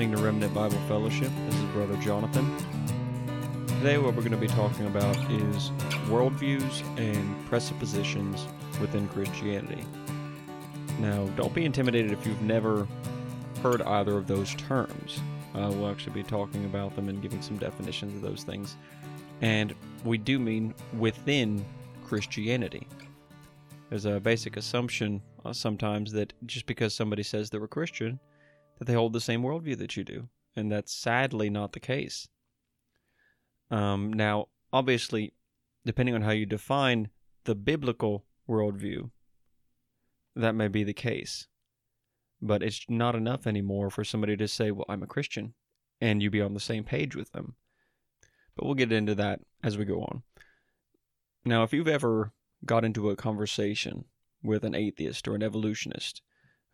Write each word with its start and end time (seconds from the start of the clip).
listening 0.00 0.16
to 0.16 0.24
Remnant 0.24 0.54
Bible 0.54 0.78
Fellowship. 0.88 1.30
This 1.44 1.56
is 1.56 1.64
Brother 1.74 1.94
Jonathan. 1.96 2.56
Today, 3.66 3.98
what 3.98 4.14
we're 4.14 4.22
going 4.22 4.30
to 4.30 4.38
be 4.38 4.46
talking 4.46 4.86
about 4.86 5.14
is 5.30 5.68
worldviews 6.08 6.80
and 6.98 7.46
presuppositions 7.48 8.46
within 8.80 9.06
Christianity. 9.08 9.84
Now, 11.00 11.26
don't 11.36 11.52
be 11.52 11.66
intimidated 11.66 12.12
if 12.12 12.26
you've 12.26 12.40
never 12.40 12.88
heard 13.62 13.82
either 13.82 14.16
of 14.16 14.26
those 14.26 14.54
terms. 14.54 15.20
Uh, 15.54 15.70
we'll 15.70 15.90
actually 15.90 16.14
be 16.14 16.22
talking 16.22 16.64
about 16.64 16.96
them 16.96 17.10
and 17.10 17.20
giving 17.20 17.42
some 17.42 17.58
definitions 17.58 18.14
of 18.14 18.22
those 18.22 18.42
things. 18.42 18.78
And 19.42 19.74
we 20.02 20.16
do 20.16 20.38
mean 20.38 20.74
within 20.98 21.62
Christianity. 22.06 22.88
There's 23.90 24.06
a 24.06 24.18
basic 24.18 24.56
assumption 24.56 25.20
uh, 25.44 25.52
sometimes 25.52 26.10
that 26.12 26.32
just 26.46 26.64
because 26.64 26.94
somebody 26.94 27.22
says 27.22 27.50
they're 27.50 27.62
a 27.62 27.68
Christian, 27.68 28.18
that 28.80 28.86
they 28.86 28.94
hold 28.94 29.12
the 29.12 29.20
same 29.20 29.42
worldview 29.42 29.78
that 29.78 29.96
you 29.96 30.02
do. 30.02 30.28
And 30.56 30.72
that's 30.72 30.92
sadly 30.92 31.48
not 31.48 31.72
the 31.72 31.80
case. 31.80 32.26
Um, 33.70 34.12
now, 34.12 34.46
obviously, 34.72 35.34
depending 35.84 36.14
on 36.14 36.22
how 36.22 36.32
you 36.32 36.46
define 36.46 37.10
the 37.44 37.54
biblical 37.54 38.24
worldview, 38.48 39.10
that 40.34 40.54
may 40.54 40.66
be 40.66 40.82
the 40.82 40.94
case. 40.94 41.46
But 42.42 42.62
it's 42.62 42.86
not 42.88 43.14
enough 43.14 43.46
anymore 43.46 43.90
for 43.90 44.02
somebody 44.02 44.36
to 44.38 44.48
say, 44.48 44.70
well, 44.70 44.86
I'm 44.88 45.02
a 45.02 45.06
Christian, 45.06 45.52
and 46.00 46.22
you 46.22 46.30
be 46.30 46.40
on 46.40 46.54
the 46.54 46.60
same 46.60 46.82
page 46.82 47.14
with 47.14 47.32
them. 47.32 47.54
But 48.56 48.64
we'll 48.64 48.74
get 48.74 48.92
into 48.92 49.14
that 49.16 49.40
as 49.62 49.76
we 49.76 49.84
go 49.84 50.00
on. 50.00 50.22
Now, 51.44 51.62
if 51.62 51.72
you've 51.72 51.86
ever 51.86 52.32
got 52.64 52.84
into 52.84 53.10
a 53.10 53.16
conversation 53.16 54.06
with 54.42 54.64
an 54.64 54.74
atheist 54.74 55.28
or 55.28 55.34
an 55.34 55.42
evolutionist 55.42 56.22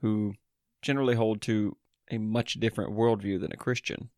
who 0.00 0.34
generally 0.82 1.16
hold 1.16 1.42
to 1.42 1.76
a 2.10 2.18
much 2.18 2.54
different 2.54 2.92
worldview 2.92 3.40
than 3.40 3.52
a 3.52 3.56
Christian, 3.56 4.10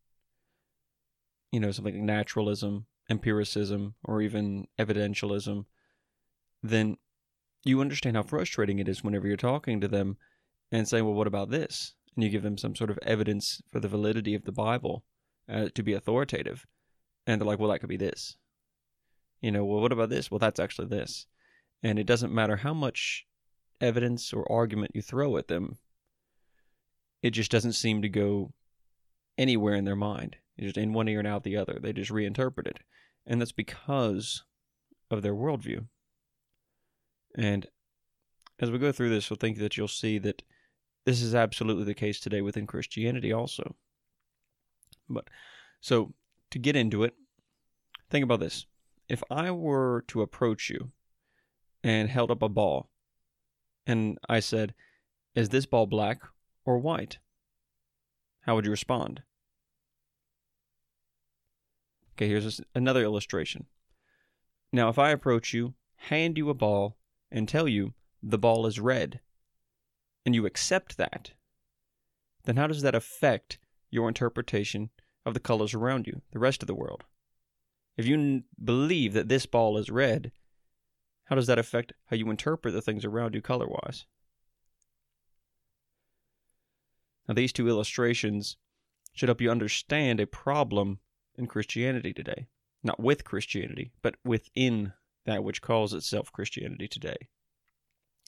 you 1.52 1.60
know, 1.60 1.70
something 1.70 1.94
like 1.94 2.02
naturalism, 2.02 2.86
empiricism, 3.08 3.94
or 4.04 4.20
even 4.20 4.66
evidentialism, 4.78 5.64
then 6.62 6.96
you 7.64 7.80
understand 7.80 8.16
how 8.16 8.22
frustrating 8.22 8.78
it 8.78 8.88
is 8.88 9.02
whenever 9.02 9.26
you're 9.26 9.36
talking 9.36 9.80
to 9.80 9.88
them 9.88 10.16
and 10.70 10.86
saying, 10.86 11.04
well, 11.04 11.14
what 11.14 11.26
about 11.26 11.50
this? 11.50 11.94
And 12.14 12.24
you 12.24 12.30
give 12.30 12.42
them 12.42 12.58
some 12.58 12.74
sort 12.74 12.90
of 12.90 12.98
evidence 13.02 13.62
for 13.70 13.80
the 13.80 13.88
validity 13.88 14.34
of 14.34 14.44
the 14.44 14.52
Bible 14.52 15.04
uh, 15.48 15.68
to 15.74 15.82
be 15.82 15.94
authoritative. 15.94 16.66
And 17.26 17.40
they're 17.40 17.46
like, 17.46 17.58
well, 17.58 17.70
that 17.70 17.80
could 17.80 17.88
be 17.88 17.96
this. 17.96 18.36
You 19.40 19.52
know, 19.52 19.64
well, 19.64 19.80
what 19.80 19.92
about 19.92 20.10
this? 20.10 20.30
Well, 20.30 20.38
that's 20.38 20.60
actually 20.60 20.88
this. 20.88 21.26
And 21.82 21.98
it 21.98 22.06
doesn't 22.06 22.34
matter 22.34 22.56
how 22.56 22.74
much 22.74 23.26
evidence 23.80 24.32
or 24.32 24.50
argument 24.50 24.92
you 24.94 25.02
throw 25.02 25.36
at 25.36 25.48
them, 25.48 25.78
it 27.22 27.30
just 27.30 27.50
doesn't 27.50 27.72
seem 27.72 28.02
to 28.02 28.08
go 28.08 28.52
anywhere 29.36 29.74
in 29.74 29.84
their 29.84 29.96
mind. 29.96 30.36
It's 30.56 30.66
just 30.66 30.78
in 30.78 30.92
one 30.92 31.08
ear 31.08 31.18
and 31.20 31.28
out 31.28 31.44
the 31.44 31.56
other. 31.56 31.78
They 31.80 31.92
just 31.92 32.10
reinterpret 32.10 32.66
it. 32.66 32.80
And 33.26 33.40
that's 33.40 33.52
because 33.52 34.44
of 35.10 35.22
their 35.22 35.34
worldview. 35.34 35.86
And 37.36 37.66
as 38.58 38.70
we 38.70 38.78
go 38.78 38.92
through 38.92 39.10
this, 39.10 39.28
you'll 39.28 39.36
think 39.36 39.58
that 39.58 39.76
you'll 39.76 39.88
see 39.88 40.18
that 40.18 40.42
this 41.04 41.22
is 41.22 41.34
absolutely 41.34 41.84
the 41.84 41.94
case 41.94 42.20
today 42.20 42.40
within 42.40 42.66
Christianity 42.66 43.32
also. 43.32 43.76
But 45.08 45.28
so 45.80 46.12
to 46.50 46.58
get 46.58 46.76
into 46.76 47.04
it, 47.04 47.14
think 48.10 48.24
about 48.24 48.40
this. 48.40 48.66
If 49.08 49.22
I 49.30 49.50
were 49.50 50.04
to 50.08 50.22
approach 50.22 50.68
you 50.68 50.90
and 51.82 52.10
held 52.10 52.30
up 52.30 52.42
a 52.42 52.48
ball 52.48 52.90
and 53.86 54.18
I 54.28 54.40
said, 54.40 54.74
Is 55.34 55.48
this 55.48 55.66
ball 55.66 55.86
black 55.86 56.22
or 56.68 56.76
white? 56.76 57.16
How 58.42 58.54
would 58.54 58.66
you 58.66 58.70
respond? 58.70 59.22
Okay, 62.12 62.28
here's 62.28 62.60
another 62.74 63.02
illustration. 63.02 63.64
Now, 64.70 64.90
if 64.90 64.98
I 64.98 65.08
approach 65.08 65.54
you, 65.54 65.72
hand 65.96 66.36
you 66.36 66.50
a 66.50 66.54
ball, 66.54 66.98
and 67.30 67.48
tell 67.48 67.66
you 67.66 67.94
the 68.22 68.36
ball 68.36 68.66
is 68.66 68.78
red, 68.78 69.20
and 70.26 70.34
you 70.34 70.44
accept 70.44 70.98
that, 70.98 71.32
then 72.44 72.58
how 72.58 72.66
does 72.66 72.82
that 72.82 72.94
affect 72.94 73.58
your 73.88 74.06
interpretation 74.06 74.90
of 75.24 75.32
the 75.32 75.40
colors 75.40 75.72
around 75.72 76.06
you, 76.06 76.20
the 76.32 76.38
rest 76.38 76.62
of 76.62 76.66
the 76.66 76.74
world? 76.74 77.04
If 77.96 78.04
you 78.04 78.14
n- 78.14 78.44
believe 78.62 79.14
that 79.14 79.30
this 79.30 79.46
ball 79.46 79.78
is 79.78 79.88
red, 79.88 80.32
how 81.24 81.36
does 81.36 81.46
that 81.46 81.58
affect 81.58 81.94
how 82.10 82.16
you 82.16 82.28
interpret 82.28 82.74
the 82.74 82.82
things 82.82 83.06
around 83.06 83.34
you 83.34 83.40
color 83.40 83.66
wise? 83.66 84.04
Now, 87.28 87.34
these 87.34 87.52
two 87.52 87.68
illustrations 87.68 88.56
should 89.12 89.28
help 89.28 89.40
you 89.40 89.50
understand 89.50 90.18
a 90.18 90.26
problem 90.26 90.98
in 91.36 91.46
Christianity 91.46 92.12
today. 92.12 92.48
Not 92.82 93.00
with 93.00 93.24
Christianity, 93.24 93.92
but 94.02 94.14
within 94.24 94.92
that 95.26 95.44
which 95.44 95.60
calls 95.60 95.92
itself 95.92 96.32
Christianity 96.32 96.88
today. 96.88 97.28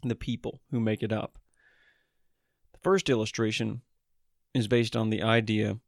The 0.02 0.14
people 0.14 0.60
who 0.70 0.80
make 0.80 1.02
it 1.02 1.12
up. 1.12 1.38
The 2.72 2.78
first 2.82 3.08
illustration 3.08 3.82
is 4.52 4.68
based 4.68 4.96
on 4.96 5.10
the 5.10 5.22
idea 5.22 5.78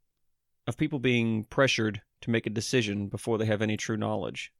of 0.66 0.76
people 0.76 0.98
being 1.00 1.44
pressured 1.44 2.00
to 2.20 2.30
make 2.30 2.46
a 2.46 2.50
decision 2.50 3.08
before 3.08 3.36
they 3.36 3.46
have 3.46 3.62
any 3.62 3.76
true 3.76 3.96
knowledge. 3.96 4.52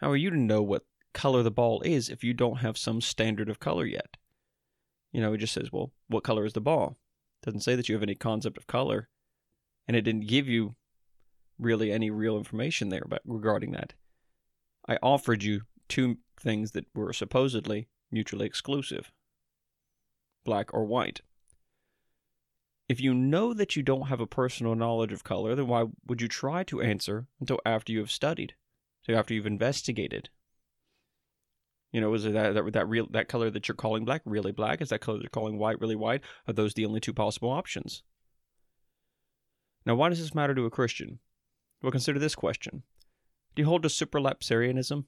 How 0.00 0.10
are 0.10 0.16
you 0.16 0.30
to 0.30 0.36
know 0.36 0.62
what 0.62 0.84
color 1.14 1.42
the 1.42 1.50
ball 1.50 1.80
is 1.82 2.08
if 2.08 2.24
you 2.24 2.34
don't 2.34 2.58
have 2.58 2.76
some 2.76 3.00
standard 3.00 3.48
of 3.48 3.60
color 3.60 3.86
yet? 3.86 4.16
You 5.12 5.20
know, 5.20 5.32
it 5.32 5.38
just 5.38 5.54
says, 5.54 5.72
well, 5.72 5.92
what 6.08 6.24
color 6.24 6.44
is 6.44 6.52
the 6.52 6.60
ball? 6.60 6.98
Doesn't 7.46 7.60
say 7.60 7.76
that 7.76 7.88
you 7.88 7.94
have 7.94 8.02
any 8.02 8.16
concept 8.16 8.58
of 8.58 8.66
color. 8.66 9.08
And 9.88 9.96
it 9.96 10.02
didn't 10.02 10.26
give 10.26 10.48
you 10.48 10.74
really 11.58 11.92
any 11.92 12.10
real 12.10 12.36
information 12.36 12.88
there 12.88 13.04
about 13.04 13.22
regarding 13.24 13.70
that. 13.72 13.94
I 14.88 14.98
offered 15.02 15.42
you 15.44 15.62
two 15.88 16.18
things 16.38 16.72
that 16.72 16.86
were 16.94 17.12
supposedly 17.12 17.88
mutually 18.10 18.46
exclusive 18.46 19.12
black 20.44 20.72
or 20.72 20.84
white. 20.84 21.22
If 22.88 23.00
you 23.00 23.14
know 23.14 23.52
that 23.52 23.74
you 23.74 23.82
don't 23.82 24.06
have 24.08 24.20
a 24.20 24.28
personal 24.28 24.76
knowledge 24.76 25.12
of 25.12 25.24
color, 25.24 25.56
then 25.56 25.66
why 25.66 25.86
would 26.06 26.20
you 26.20 26.28
try 26.28 26.62
to 26.64 26.80
answer 26.80 27.26
until 27.40 27.60
after 27.66 27.92
you 27.92 27.98
have 27.98 28.12
studied, 28.12 28.54
so 29.02 29.12
after 29.12 29.34
you've 29.34 29.46
investigated? 29.46 30.30
You 31.92 32.00
know, 32.00 32.12
is 32.14 32.24
that, 32.24 32.54
that 32.54 32.72
that 32.72 32.88
real 32.88 33.06
that 33.12 33.28
color 33.28 33.50
that 33.50 33.68
you're 33.68 33.74
calling 33.74 34.04
black 34.04 34.22
really 34.24 34.52
black? 34.52 34.80
Is 34.82 34.90
that 34.90 35.00
color 35.00 35.18
that 35.18 35.24
you're 35.24 35.30
calling 35.30 35.58
white 35.58 35.80
really 35.80 35.96
white? 35.96 36.22
Are 36.46 36.52
those 36.52 36.74
the 36.74 36.84
only 36.84 37.00
two 37.00 37.14
possible 37.14 37.50
options? 37.50 38.02
Now, 39.84 39.94
why 39.94 40.08
does 40.08 40.18
this 40.18 40.34
matter 40.34 40.54
to 40.54 40.66
a 40.66 40.70
Christian? 40.70 41.20
Well, 41.82 41.92
consider 41.92 42.18
this 42.18 42.34
question 42.34 42.82
Do 43.54 43.62
you 43.62 43.66
hold 43.66 43.82
to 43.84 43.88
supralapsarianism? 43.88 45.04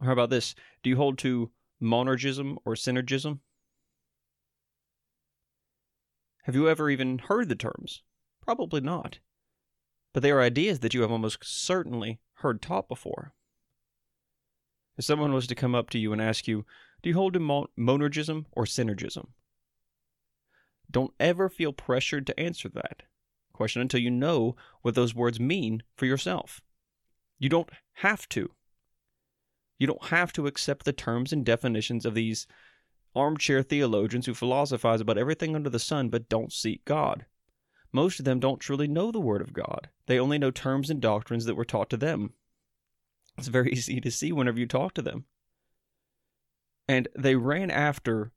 Or 0.00 0.06
how 0.06 0.12
about 0.12 0.30
this? 0.30 0.54
Do 0.82 0.90
you 0.90 0.96
hold 0.96 1.18
to 1.18 1.50
monergism 1.82 2.56
or 2.64 2.74
synergism? 2.74 3.40
Have 6.44 6.54
you 6.54 6.68
ever 6.68 6.90
even 6.90 7.18
heard 7.18 7.48
the 7.48 7.54
terms? 7.54 8.02
Probably 8.42 8.80
not. 8.80 9.18
But 10.12 10.22
they 10.22 10.30
are 10.30 10.40
ideas 10.40 10.80
that 10.80 10.94
you 10.94 11.02
have 11.02 11.10
almost 11.10 11.38
certainly 11.42 12.20
heard 12.34 12.60
taught 12.60 12.88
before. 12.88 13.32
If 14.96 15.04
someone 15.04 15.32
was 15.32 15.46
to 15.48 15.54
come 15.54 15.74
up 15.74 15.90
to 15.90 15.98
you 15.98 16.12
and 16.12 16.22
ask 16.22 16.46
you, 16.46 16.64
Do 17.02 17.10
you 17.10 17.16
hold 17.16 17.34
to 17.34 17.40
monergism 17.40 18.46
or 18.52 18.64
synergism? 18.64 19.28
Don't 20.90 21.14
ever 21.18 21.48
feel 21.48 21.72
pressured 21.72 22.26
to 22.26 22.38
answer 22.38 22.68
that 22.68 23.02
question 23.54 23.80
until 23.80 24.00
you 24.00 24.10
know 24.10 24.54
what 24.82 24.94
those 24.94 25.14
words 25.14 25.40
mean 25.40 25.82
for 25.96 26.04
yourself. 26.04 26.60
You 27.38 27.48
don't 27.48 27.70
have 27.94 28.28
to. 28.30 28.50
You 29.78 29.86
don't 29.86 30.06
have 30.06 30.32
to 30.34 30.46
accept 30.46 30.84
the 30.84 30.92
terms 30.92 31.32
and 31.32 31.44
definitions 31.44 32.04
of 32.04 32.14
these 32.14 32.46
armchair 33.16 33.62
theologians 33.62 34.26
who 34.26 34.34
philosophize 34.34 35.00
about 35.00 35.18
everything 35.18 35.54
under 35.54 35.70
the 35.70 35.78
sun 35.78 36.08
but 36.10 36.28
don't 36.28 36.52
seek 36.52 36.84
God. 36.84 37.26
Most 37.92 38.18
of 38.18 38.24
them 38.24 38.40
don't 38.40 38.60
truly 38.60 38.88
know 38.88 39.10
the 39.12 39.20
Word 39.20 39.40
of 39.40 39.52
God. 39.52 39.88
They 40.06 40.18
only 40.18 40.36
know 40.36 40.50
terms 40.50 40.90
and 40.90 41.00
doctrines 41.00 41.44
that 41.44 41.54
were 41.54 41.64
taught 41.64 41.90
to 41.90 41.96
them. 41.96 42.32
It's 43.38 43.48
very 43.48 43.70
easy 43.72 44.00
to 44.00 44.10
see 44.10 44.32
whenever 44.32 44.58
you 44.58 44.66
talk 44.66 44.94
to 44.94 45.02
them. 45.02 45.24
And 46.86 47.08
they 47.16 47.34
ran 47.34 47.70
after 47.70 48.32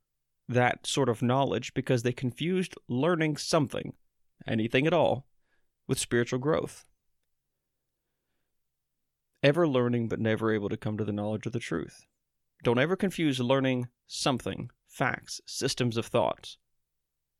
that 0.47 0.88
sort 0.88 1.09
of 1.09 1.21
knowledge 1.21 1.73
because 1.73 2.03
they 2.03 2.13
confused 2.13 2.75
learning 2.88 3.38
something, 3.38 3.94
anything 4.47 4.88
at 4.88 4.94
all, 4.94 5.25
with 5.88 5.99
spiritual 5.99 6.39
growth. 6.39 6.85
Ever 9.44 9.67
learning 9.67 10.07
but 10.07 10.19
never 10.19 10.53
able 10.53 10.69
to 10.69 10.77
come 10.77 10.97
to 10.97 11.03
the 11.03 11.11
knowledge 11.11 11.45
of 11.45 11.51
the 11.51 11.59
truth. 11.59 12.05
Don't 12.63 12.79
ever 12.79 12.95
confuse 12.95 13.39
learning 13.39 13.88
something, 14.07 14.71
facts, 14.88 15.41
systems 15.45 15.97
of 15.97 16.07
thoughts, 16.07 16.57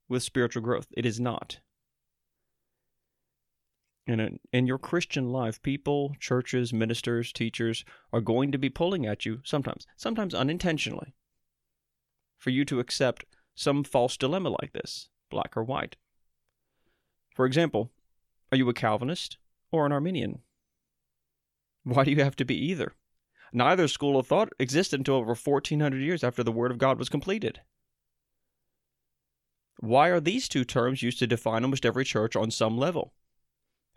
with 0.07 0.24
spiritual 0.24 0.62
growth. 0.62 0.88
It 0.95 1.06
is 1.06 1.19
not. 1.19 1.59
In, 4.07 4.39
in 4.54 4.68
your 4.68 4.77
Christian 4.77 5.33
life, 5.33 5.62
people, 5.62 6.15
churches, 6.18 6.71
ministers, 6.71 7.33
teachers 7.33 7.83
are 8.13 8.21
going 8.21 8.54
to 8.54 8.57
be 8.57 8.69
pulling 8.69 9.06
at 9.06 9.25
you 9.25 9.42
sometimes, 9.44 9.86
sometimes 9.98 10.33
unintentionally, 10.33 11.13
for 12.38 12.51
you 12.51 12.63
to 12.65 12.80
accept 12.80 13.25
some 13.54 13.83
false 13.83 14.15
dilemma 14.15 14.56
like 14.62 14.71
this, 14.71 15.09
black 15.30 15.57
or 15.57 15.63
white. 15.63 15.98
For 17.36 17.45
example, 17.45 17.92
are 18.50 18.57
you 18.57 18.69
a 18.69 18.74
Calvinist 18.74 19.38
or 19.71 19.86
an 19.86 19.92
Arminian? 19.92 20.39
Why 21.83 22.06
do 22.06 22.12
you 22.12 22.24
have 22.24 22.38
to 22.38 22.45
be 22.45 22.56
either? 22.56 22.94
Neither 23.51 23.89
school 23.89 24.18
of 24.18 24.27
thought 24.27 24.54
existed 24.57 25.01
until 25.01 25.15
over 25.15 25.36
1400 25.36 26.01
years 26.01 26.24
after 26.24 26.44
the 26.44 26.51
Word 26.51 26.71
of 26.71 26.77
God 26.77 26.98
was 26.98 27.09
completed. 27.09 27.59
Why 29.80 30.07
are 30.09 30.19
these 30.21 30.48
two 30.48 30.63
terms 30.63 31.04
used 31.04 31.19
to 31.19 31.27
define 31.27 31.63
almost 31.63 31.86
every 31.86 32.06
church 32.06 32.36
on 32.36 32.51
some 32.51 32.77
level? 32.77 33.13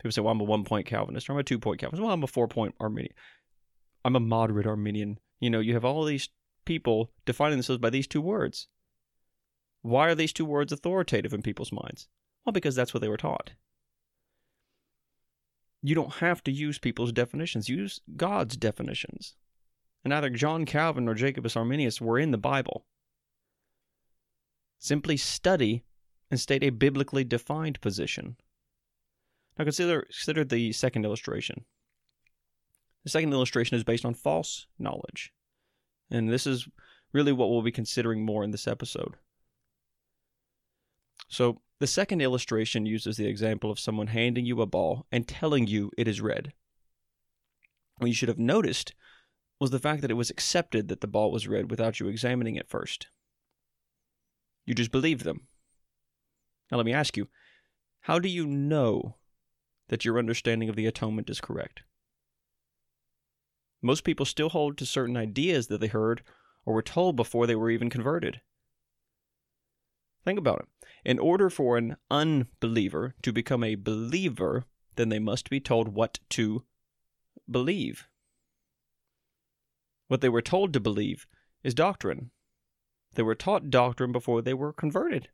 People 0.01 0.13
say, 0.13 0.21
well, 0.21 0.31
I'm 0.31 0.41
a 0.41 0.45
one 0.45 0.63
point 0.63 0.87
Calvinist 0.87 1.29
or 1.29 1.33
I'm 1.33 1.39
a 1.39 1.43
two 1.43 1.59
point 1.59 1.79
Calvinist. 1.79 2.01
Well, 2.01 2.11
I'm 2.11 2.23
a 2.23 2.27
four 2.27 2.47
point 2.47 2.73
Arminian. 2.79 3.13
I'm 4.03 4.15
a 4.15 4.19
moderate 4.19 4.65
Arminian. 4.65 5.19
You 5.39 5.51
know, 5.51 5.59
you 5.59 5.75
have 5.75 5.85
all 5.85 6.03
these 6.03 6.29
people 6.65 7.11
defining 7.23 7.57
themselves 7.57 7.79
by 7.79 7.91
these 7.91 8.07
two 8.07 8.21
words. 8.21 8.67
Why 9.83 10.07
are 10.07 10.15
these 10.15 10.33
two 10.33 10.45
words 10.45 10.71
authoritative 10.71 11.33
in 11.33 11.43
people's 11.43 11.71
minds? 11.71 12.07
Well, 12.43 12.53
because 12.53 12.73
that's 12.75 12.95
what 12.95 13.01
they 13.01 13.09
were 13.09 13.17
taught. 13.17 13.51
You 15.83 15.93
don't 15.93 16.15
have 16.15 16.43
to 16.45 16.51
use 16.51 16.79
people's 16.79 17.11
definitions, 17.11 17.69
use 17.69 18.01
God's 18.15 18.57
definitions. 18.57 19.35
And 20.03 20.09
neither 20.09 20.31
John 20.31 20.65
Calvin 20.65 21.05
nor 21.05 21.13
Jacobus 21.13 21.55
Arminius 21.55 22.01
were 22.01 22.17
in 22.17 22.31
the 22.31 22.39
Bible. 22.39 22.85
Simply 24.79 25.17
study 25.17 25.83
and 26.31 26.39
state 26.39 26.63
a 26.63 26.71
biblically 26.71 27.23
defined 27.23 27.79
position. 27.81 28.37
Now 29.57 29.65
consider, 29.65 30.01
consider 30.01 30.43
the 30.43 30.71
second 30.71 31.05
illustration. 31.05 31.65
The 33.03 33.09
second 33.09 33.33
illustration 33.33 33.77
is 33.77 33.83
based 33.83 34.05
on 34.05 34.13
false 34.13 34.67
knowledge. 34.77 35.33
And 36.09 36.29
this 36.29 36.45
is 36.45 36.67
really 37.13 37.31
what 37.31 37.49
we'll 37.49 37.61
be 37.61 37.71
considering 37.71 38.25
more 38.25 38.43
in 38.43 38.51
this 38.51 38.67
episode. 38.67 39.15
So, 41.27 41.61
the 41.79 41.87
second 41.87 42.21
illustration 42.21 42.85
uses 42.85 43.17
the 43.17 43.25
example 43.25 43.71
of 43.71 43.79
someone 43.79 44.07
handing 44.07 44.45
you 44.45 44.61
a 44.61 44.67
ball 44.67 45.07
and 45.11 45.27
telling 45.27 45.65
you 45.65 45.89
it 45.97 46.07
is 46.07 46.21
red. 46.21 46.53
What 47.97 48.07
you 48.07 48.13
should 48.13 48.29
have 48.29 48.37
noticed 48.37 48.93
was 49.59 49.71
the 49.71 49.79
fact 49.79 50.01
that 50.01 50.11
it 50.11 50.15
was 50.15 50.29
accepted 50.29 50.89
that 50.89 51.01
the 51.01 51.07
ball 51.07 51.31
was 51.31 51.47
red 51.47 51.71
without 51.71 51.99
you 51.99 52.07
examining 52.07 52.55
it 52.55 52.69
first. 52.69 53.07
You 54.65 54.75
just 54.75 54.91
believed 54.91 55.23
them. 55.23 55.47
Now, 56.69 56.77
let 56.77 56.85
me 56.85 56.93
ask 56.93 57.17
you 57.17 57.29
how 58.01 58.19
do 58.19 58.29
you 58.29 58.45
know 58.45 59.15
that 59.91 60.05
your 60.05 60.17
understanding 60.17 60.69
of 60.69 60.77
the 60.77 60.87
atonement 60.87 61.29
is 61.29 61.41
correct? 61.41 61.83
Most 63.81 64.05
people 64.05 64.25
still 64.25 64.47
hold 64.47 64.77
to 64.77 64.85
certain 64.85 65.17
ideas 65.17 65.67
that 65.67 65.81
they 65.81 65.87
heard 65.87 66.23
or 66.65 66.73
were 66.73 66.81
told 66.81 67.17
before 67.17 67.45
they 67.45 67.55
were 67.55 67.69
even 67.69 67.89
converted. 67.89 68.39
Think 70.23 70.39
about 70.39 70.59
it. 70.59 70.87
In 71.03 71.19
order 71.19 71.49
for 71.49 71.77
an 71.77 71.97
unbeliever 72.09 73.15
to 73.21 73.33
become 73.33 73.65
a 73.65 73.75
believer, 73.75 74.63
then 74.95 75.09
they 75.09 75.19
must 75.19 75.49
be 75.49 75.59
told 75.59 75.89
what 75.89 76.19
to 76.29 76.63
believe. 77.49 78.07
What 80.07 80.21
they 80.21 80.29
were 80.29 80.41
told 80.41 80.71
to 80.71 80.79
believe 80.79 81.27
is 81.63 81.73
doctrine. 81.73 82.31
They 83.15 83.23
were 83.23 83.35
taught 83.35 83.69
doctrine 83.69 84.13
before 84.13 84.41
they 84.41 84.53
were 84.53 84.71
converted. 84.71 85.27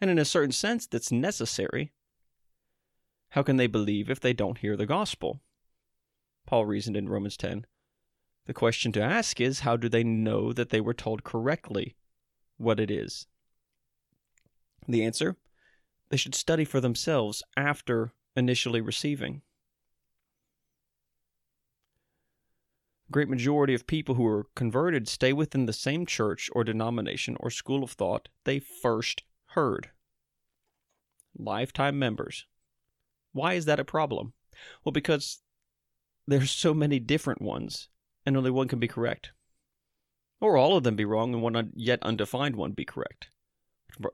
And 0.00 0.10
in 0.10 0.18
a 0.18 0.24
certain 0.24 0.52
sense, 0.52 0.88
that's 0.88 1.12
necessary. 1.12 1.92
How 3.30 3.42
can 3.42 3.56
they 3.56 3.66
believe 3.66 4.10
if 4.10 4.20
they 4.20 4.32
don't 4.32 4.58
hear 4.58 4.76
the 4.76 4.86
gospel? 4.86 5.40
Paul 6.46 6.66
reasoned 6.66 6.96
in 6.96 7.08
Romans 7.08 7.36
10. 7.36 7.66
The 8.46 8.54
question 8.54 8.90
to 8.92 9.02
ask 9.02 9.40
is 9.40 9.60
how 9.60 9.76
do 9.76 9.88
they 9.88 10.02
know 10.02 10.52
that 10.52 10.70
they 10.70 10.80
were 10.80 10.94
told 10.94 11.22
correctly 11.22 11.94
what 12.56 12.80
it 12.80 12.90
is? 12.90 13.26
The 14.88 15.04
answer 15.04 15.36
they 16.08 16.16
should 16.16 16.34
study 16.34 16.64
for 16.64 16.80
themselves 16.80 17.42
after 17.56 18.12
initially 18.34 18.80
receiving. 18.80 19.42
Great 23.12 23.28
majority 23.28 23.74
of 23.74 23.86
people 23.86 24.16
who 24.16 24.26
are 24.26 24.46
converted 24.54 25.08
stay 25.08 25.32
within 25.32 25.66
the 25.66 25.72
same 25.72 26.06
church 26.06 26.48
or 26.52 26.64
denomination 26.64 27.36
or 27.40 27.50
school 27.50 27.82
of 27.82 27.92
thought 27.92 28.28
they 28.44 28.58
first 28.58 29.22
heard. 29.50 29.90
Lifetime 31.36 31.98
members. 31.98 32.46
Why 33.32 33.54
is 33.54 33.64
that 33.66 33.80
a 33.80 33.84
problem? 33.84 34.32
Well, 34.84 34.92
because 34.92 35.40
there's 36.26 36.50
so 36.50 36.74
many 36.74 36.98
different 36.98 37.42
ones, 37.42 37.88
and 38.26 38.36
only 38.36 38.50
one 38.50 38.68
can 38.68 38.78
be 38.78 38.88
correct. 38.88 39.32
Or 40.40 40.56
all 40.56 40.76
of 40.76 40.84
them 40.84 40.96
be 40.96 41.04
wrong 41.04 41.34
and 41.34 41.42
one 41.42 41.72
yet 41.74 42.02
undefined 42.02 42.56
one 42.56 42.72
be 42.72 42.84
correct. 42.84 43.28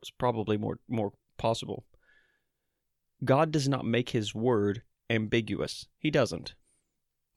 It's 0.01 0.11
probably 0.11 0.57
more 0.57 0.79
more 0.87 1.13
possible. 1.37 1.85
God 3.23 3.51
does 3.51 3.67
not 3.67 3.85
make 3.85 4.09
his 4.09 4.35
word 4.35 4.83
ambiguous. 5.09 5.87
He 5.97 6.11
doesn't. 6.11 6.53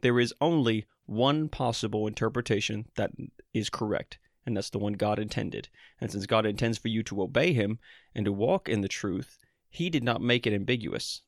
There 0.01 0.19
is 0.19 0.35
only 0.41 0.87
one 1.07 1.49
possible 1.49 2.07
interpretation 2.07 2.87
that 2.97 3.11
is 3.53 3.71
correct, 3.71 4.19
and 4.45 4.57
that's 4.57 4.71
the 4.71 4.79
one 4.79 4.95
God 4.95 5.19
intended. 5.19 5.69
And 6.01 6.11
since 6.11 6.27
God 6.27 6.47
intends 6.47 6.79
for 6.79 6.89
you 6.89 7.03
to 7.05 7.23
obey 7.23 7.53
him 7.53 7.79
and 8.15 8.25
to 8.25 8.33
walk 8.33 8.69
in 8.69 8.81
the 8.81 8.89
truth, 8.89 9.39
he 9.69 9.91
did 9.91 10.03
not 10.03 10.23
make 10.23 10.47
it 10.47 10.53
ambiguous. 10.53 11.23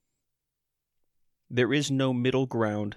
There 1.54 1.74
is 1.74 1.90
no 1.90 2.14
middle 2.14 2.46
ground 2.46 2.96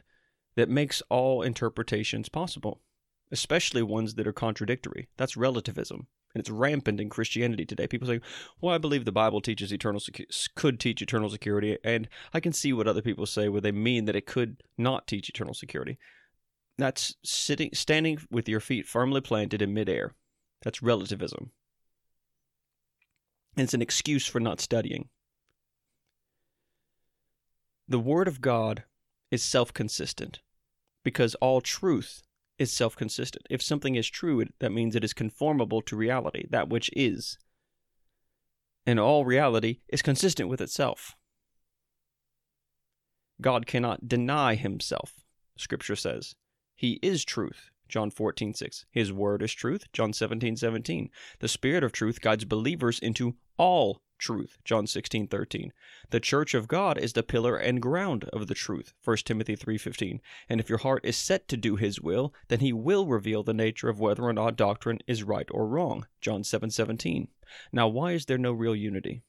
that 0.56 0.70
makes 0.70 1.02
all 1.10 1.42
interpretations 1.42 2.30
possible, 2.30 2.82
especially 3.30 3.84
ones 3.84 4.16
that 4.16 4.26
are 4.26 4.32
contradictory. 4.32 5.10
That's 5.18 5.36
relativism, 5.36 6.08
and 6.34 6.40
it's 6.40 6.50
rampant 6.50 7.02
in 7.02 7.10
Christianity 7.10 7.66
today. 7.66 7.86
People 7.86 8.08
say, 8.08 8.22
"Well, 8.62 8.74
I 8.74 8.78
believe 8.78 9.04
the 9.04 9.12
Bible 9.12 9.42
teaches 9.42 9.74
eternal 9.74 10.00
secu- 10.00 10.56
could 10.56 10.80
teach 10.80 11.02
eternal 11.02 11.30
security," 11.30 11.78
and 11.84 12.08
I 12.34 12.40
can 12.40 12.54
see 12.54 12.72
what 12.72 12.88
other 12.88 13.02
people 13.02 13.26
say 13.26 13.50
where 13.50 13.60
they 13.60 13.74
mean 13.74 14.06
that 14.06 14.16
it 14.16 14.26
could 14.26 14.64
not 14.78 15.06
teach 15.06 15.28
eternal 15.28 15.54
security. 15.54 15.98
That's 16.78 17.16
sitting, 17.26 17.72
standing 17.74 18.20
with 18.32 18.48
your 18.48 18.62
feet 18.62 18.88
firmly 18.88 19.20
planted 19.20 19.62
in 19.62 19.74
midair. 19.74 20.16
That's 20.62 20.82
relativism. 20.82 21.52
And 23.58 23.66
it's 23.66 23.74
an 23.74 23.82
excuse 23.82 24.26
for 24.28 24.40
not 24.40 24.62
studying. 24.62 25.10
The 27.88 28.00
Word 28.00 28.28
of 28.28 28.42
God 28.42 28.84
is 29.32 29.44
self 29.44 29.74
consistent 29.74 30.40
because 31.04 31.36
all 31.36 31.62
truth 31.62 32.24
is 32.58 32.72
self 32.72 32.96
consistent. 32.96 33.46
If 33.50 33.62
something 33.62 33.96
is 33.96 34.10
true, 34.10 34.46
that 34.60 34.72
means 34.72 34.96
it 34.96 35.04
is 35.04 35.14
conformable 35.14 35.82
to 35.84 35.96
reality, 35.96 36.46
that 36.50 36.70
which 36.70 36.90
is. 36.94 37.38
And 38.86 39.00
all 39.00 39.26
reality 39.26 39.80
is 39.88 40.02
consistent 40.02 40.50
with 40.50 40.62
itself. 40.62 41.16
God 43.42 43.66
cannot 43.66 44.08
deny 44.08 44.56
himself, 44.56 45.24
Scripture 45.58 45.96
says. 45.96 46.36
He 46.76 47.00
is 47.02 47.26
truth. 47.26 47.72
John 47.88 48.10
14, 48.10 48.54
6. 48.54 48.86
His 48.92 49.14
word 49.14 49.42
is 49.42 49.54
truth. 49.54 49.86
John 49.94 50.14
17, 50.14 50.58
17. 50.58 51.10
The 51.40 51.48
Spirit 51.48 51.84
of 51.84 51.92
truth 51.92 52.22
guides 52.22 52.46
believers 52.46 53.00
into 53.00 53.36
all 53.58 54.02
truth. 54.18 54.58
John 54.64 54.88
16, 54.88 55.28
13. 55.28 55.74
The 56.10 56.20
church 56.20 56.54
of 56.54 56.68
God 56.68 56.98
is 56.98 57.14
the 57.14 57.24
pillar 57.24 57.58
and 57.58 57.82
ground 57.82 58.26
of 58.26 58.48
the 58.48 58.54
truth. 58.54 58.94
1 59.04 59.18
Timothy 59.26 59.56
3:15. 59.56 60.20
And 60.50 60.60
if 60.60 60.70
your 60.70 60.80
heart 60.80 61.06
is 61.06 61.18
set 61.18 61.48
to 61.50 61.58
do 61.58 61.76
his 61.76 62.02
will, 62.02 62.34
then 62.48 62.60
he 62.60 62.74
will 62.74 63.08
reveal 63.08 63.44
the 63.44 63.54
nature 63.54 63.90
of 63.90 64.00
whether 64.00 64.24
or 64.24 64.34
not 64.34 64.56
doctrine 64.56 65.00
is 65.08 65.24
right 65.24 65.48
or 65.52 65.68
wrong. 65.68 66.08
John 66.22 66.44
7:17. 66.44 66.72
7, 66.72 67.28
now 67.72 67.88
why 67.88 68.14
is 68.14 68.26
there 68.26 68.38
no 68.38 68.52
real 68.52 68.76
unity? 68.76 69.24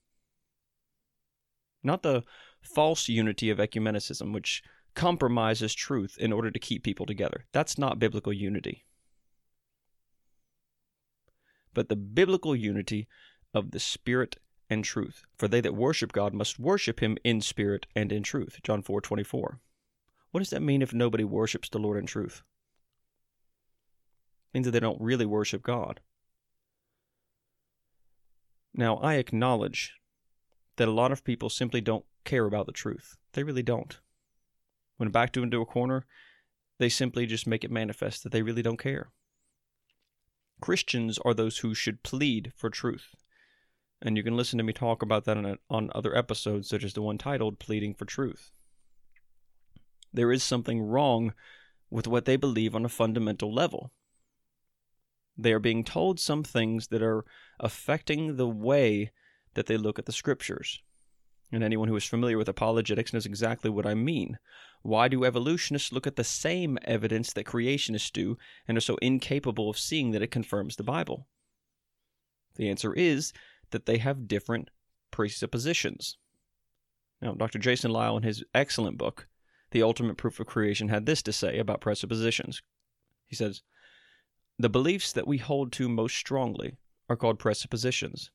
Not 1.83 2.03
the 2.03 2.25
false 2.61 3.09
unity 3.09 3.51
of 3.51 3.59
ecumenicism 3.59 4.33
which 4.33 4.63
compromises 4.97 5.75
truth 5.75 6.17
in 6.19 6.33
order 6.33 6.51
to 6.51 6.59
keep 6.59 6.83
people 6.83 7.07
together. 7.07 7.45
That's 7.53 7.79
not 7.79 8.01
biblical 8.01 8.33
unity. 8.33 8.85
But 11.73 11.89
the 11.89 11.97
biblical 11.97 12.57
unity 12.57 13.07
of 13.55 13.71
the 13.71 13.79
Spirit 13.79 14.39
and 14.69 14.85
truth. 14.85 15.23
For 15.37 15.47
they 15.47 15.61
that 15.61 15.75
worship 15.75 16.13
God 16.13 16.35
must 16.35 16.59
worship 16.59 17.01
him 17.01 17.17
in 17.23 17.41
spirit 17.41 17.87
and 17.95 18.11
in 18.11 18.23
truth. 18.23 18.59
John 18.63 18.83
4 18.83 19.01
24. 19.01 19.61
What 20.31 20.41
does 20.41 20.51
that 20.51 20.63
mean 20.63 20.83
if 20.83 20.93
nobody 20.93 21.25
worships 21.25 21.69
the 21.69 21.79
Lord 21.79 21.99
in 21.99 22.07
truth? 22.07 22.43
It 24.53 24.59
means 24.59 24.65
that 24.67 24.73
they 24.73 24.81
don't 24.81 25.01
really 25.01 25.27
worship 25.27 25.63
God. 25.63 26.01
Now, 28.75 28.97
I 28.97 29.15
acknowledge 29.15 29.95
that 30.77 30.89
a 30.89 30.93
lot 30.93 31.13
of 31.13 31.25
people 31.25 31.49
simply 31.49 31.81
don't 31.81 32.05
care 32.25 32.45
about 32.45 32.67
the 32.67 32.73
truth. 32.73 33.17
They 33.33 33.43
really 33.43 33.63
don't. 33.63 33.99
When 34.97 35.11
backed 35.11 35.37
into 35.37 35.61
a 35.61 35.67
corner, 35.67 36.07
they 36.79 36.89
simply 36.89 37.27
just 37.27 37.47
make 37.47 37.65
it 37.65 37.71
manifest 37.71 38.23
that 38.23 38.33
they 38.33 38.43
really 38.43 38.63
don't 38.63 38.79
care. 38.79 39.11
Christians 40.61 41.19
are 41.25 41.35
those 41.35 41.59
who 41.59 41.75
should 41.75 42.03
plead 42.03 42.53
for 42.57 42.71
truth 42.71 43.15
and 44.03 44.17
you 44.17 44.23
can 44.23 44.37
listen 44.37 44.59
to 44.59 44.65
me 44.65 44.73
talk 44.73 45.03
about 45.03 45.25
that 45.25 45.37
on, 45.37 45.47
a, 45.47 45.59
on 45.71 45.91
other 45.95 46.17
episodes, 46.17 46.69
such 46.69 46.85
as 46.85 46.93
the 46.93 47.03
one 47.03 47.19
titled 47.19 47.59
Pleading 47.59 47.95
for 47.95 48.05
Truth. 48.05 48.51
There 50.13 50.33
is 50.33 50.43
something 50.43 50.83
wrong 50.83 51.35
with 51.91 52.07
what 52.07 52.25
they 52.25 52.37
believe 52.37 52.75
on 52.75 52.85
a 52.85 52.91
fundamental 52.91 53.53
level. 53.53 53.93
They 55.37 55.53
are 55.53 55.59
being 55.59 55.85
told 55.85 56.19
some 56.19 56.43
things 56.43 56.89
that 56.89 57.03
are 57.03 57.25
affecting 57.61 58.37
the 58.37 58.49
way 58.49 59.13
that 59.55 59.67
they 59.67 59.77
look 59.77 59.99
at 59.99 60.07
the 60.07 60.13
scriptures. 60.13 60.81
And 61.53 61.63
anyone 61.63 61.89
who 61.89 61.97
is 61.97 62.05
familiar 62.05 62.39
with 62.39 62.49
apologetics 62.49 63.13
knows 63.13 63.27
exactly 63.27 63.71
what 63.71 63.87
I 63.87 63.95
mean. 63.95 64.39
Why 64.83 65.09
do 65.09 65.25
evolutionists 65.25 65.93
look 65.93 66.07
at 66.07 66.17
the 66.17 66.25
same 66.25 66.79
evidence 66.83 67.33
that 67.33 67.47
creationists 67.47 68.13
do 68.13 68.37
and 68.67 68.77
are 68.77 68.81
so 68.81 68.97
incapable 68.97 69.71
of 69.71 69.79
seeing 69.79 70.11
that 70.11 70.23
it 70.23 70.31
confirms 70.31 70.77
the 70.77 70.83
Bible? 70.83 71.29
The 72.57 72.69
answer 72.69 72.93
is 72.95 73.33
that 73.71 73.87
they 73.87 73.99
have 73.99 74.29
different 74.29 74.71
presuppositions. 75.11 76.19
Now, 77.21 77.33
Dr. 77.35 77.59
Jason 77.59 77.91
Lisle, 77.91 78.19
in 78.19 78.23
his 78.23 78.45
excellent 78.55 78.99
book, 78.99 79.29
The 79.71 79.83
Ultimate 79.83 80.17
Proof 80.17 80.41
of 80.41 80.47
Creation, 80.47 80.89
had 80.89 81.07
this 81.07 81.23
to 81.23 81.33
say 81.33 81.59
about 81.59 81.81
presuppositions. 81.81 82.63
He 83.27 83.37
says, 83.37 83.63
The 84.59 84.69
beliefs 84.69 85.13
that 85.13 85.27
we 85.27 85.39
hold 85.39 85.73
to 85.73 85.89
most 85.89 86.17
strongly 86.17 86.77
are 87.09 87.17
called 87.17 87.39
presuppositions. 87.39 88.31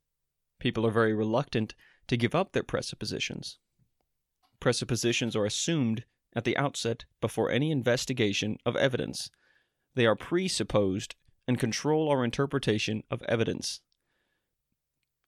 People 0.60 0.86
are 0.86 0.92
very 0.92 1.14
reluctant 1.14 1.76
to 2.12 2.18
give 2.18 2.36
up 2.36 2.52
their 2.52 2.62
presuppositions. 2.62 3.58
Presuppositions 4.60 5.34
are 5.34 5.46
assumed 5.46 6.04
at 6.36 6.44
the 6.44 6.58
outset 6.58 7.06
before 7.22 7.50
any 7.50 7.72
investigation 7.72 8.58
of 8.66 8.76
evidence. 8.76 9.32
They 9.96 10.06
are 10.06 10.18
presupposed 10.18 11.16
and 11.48 11.58
control 11.58 12.10
our 12.10 12.26
interpretation 12.26 13.04
of 13.10 13.24
evidence. 13.30 13.80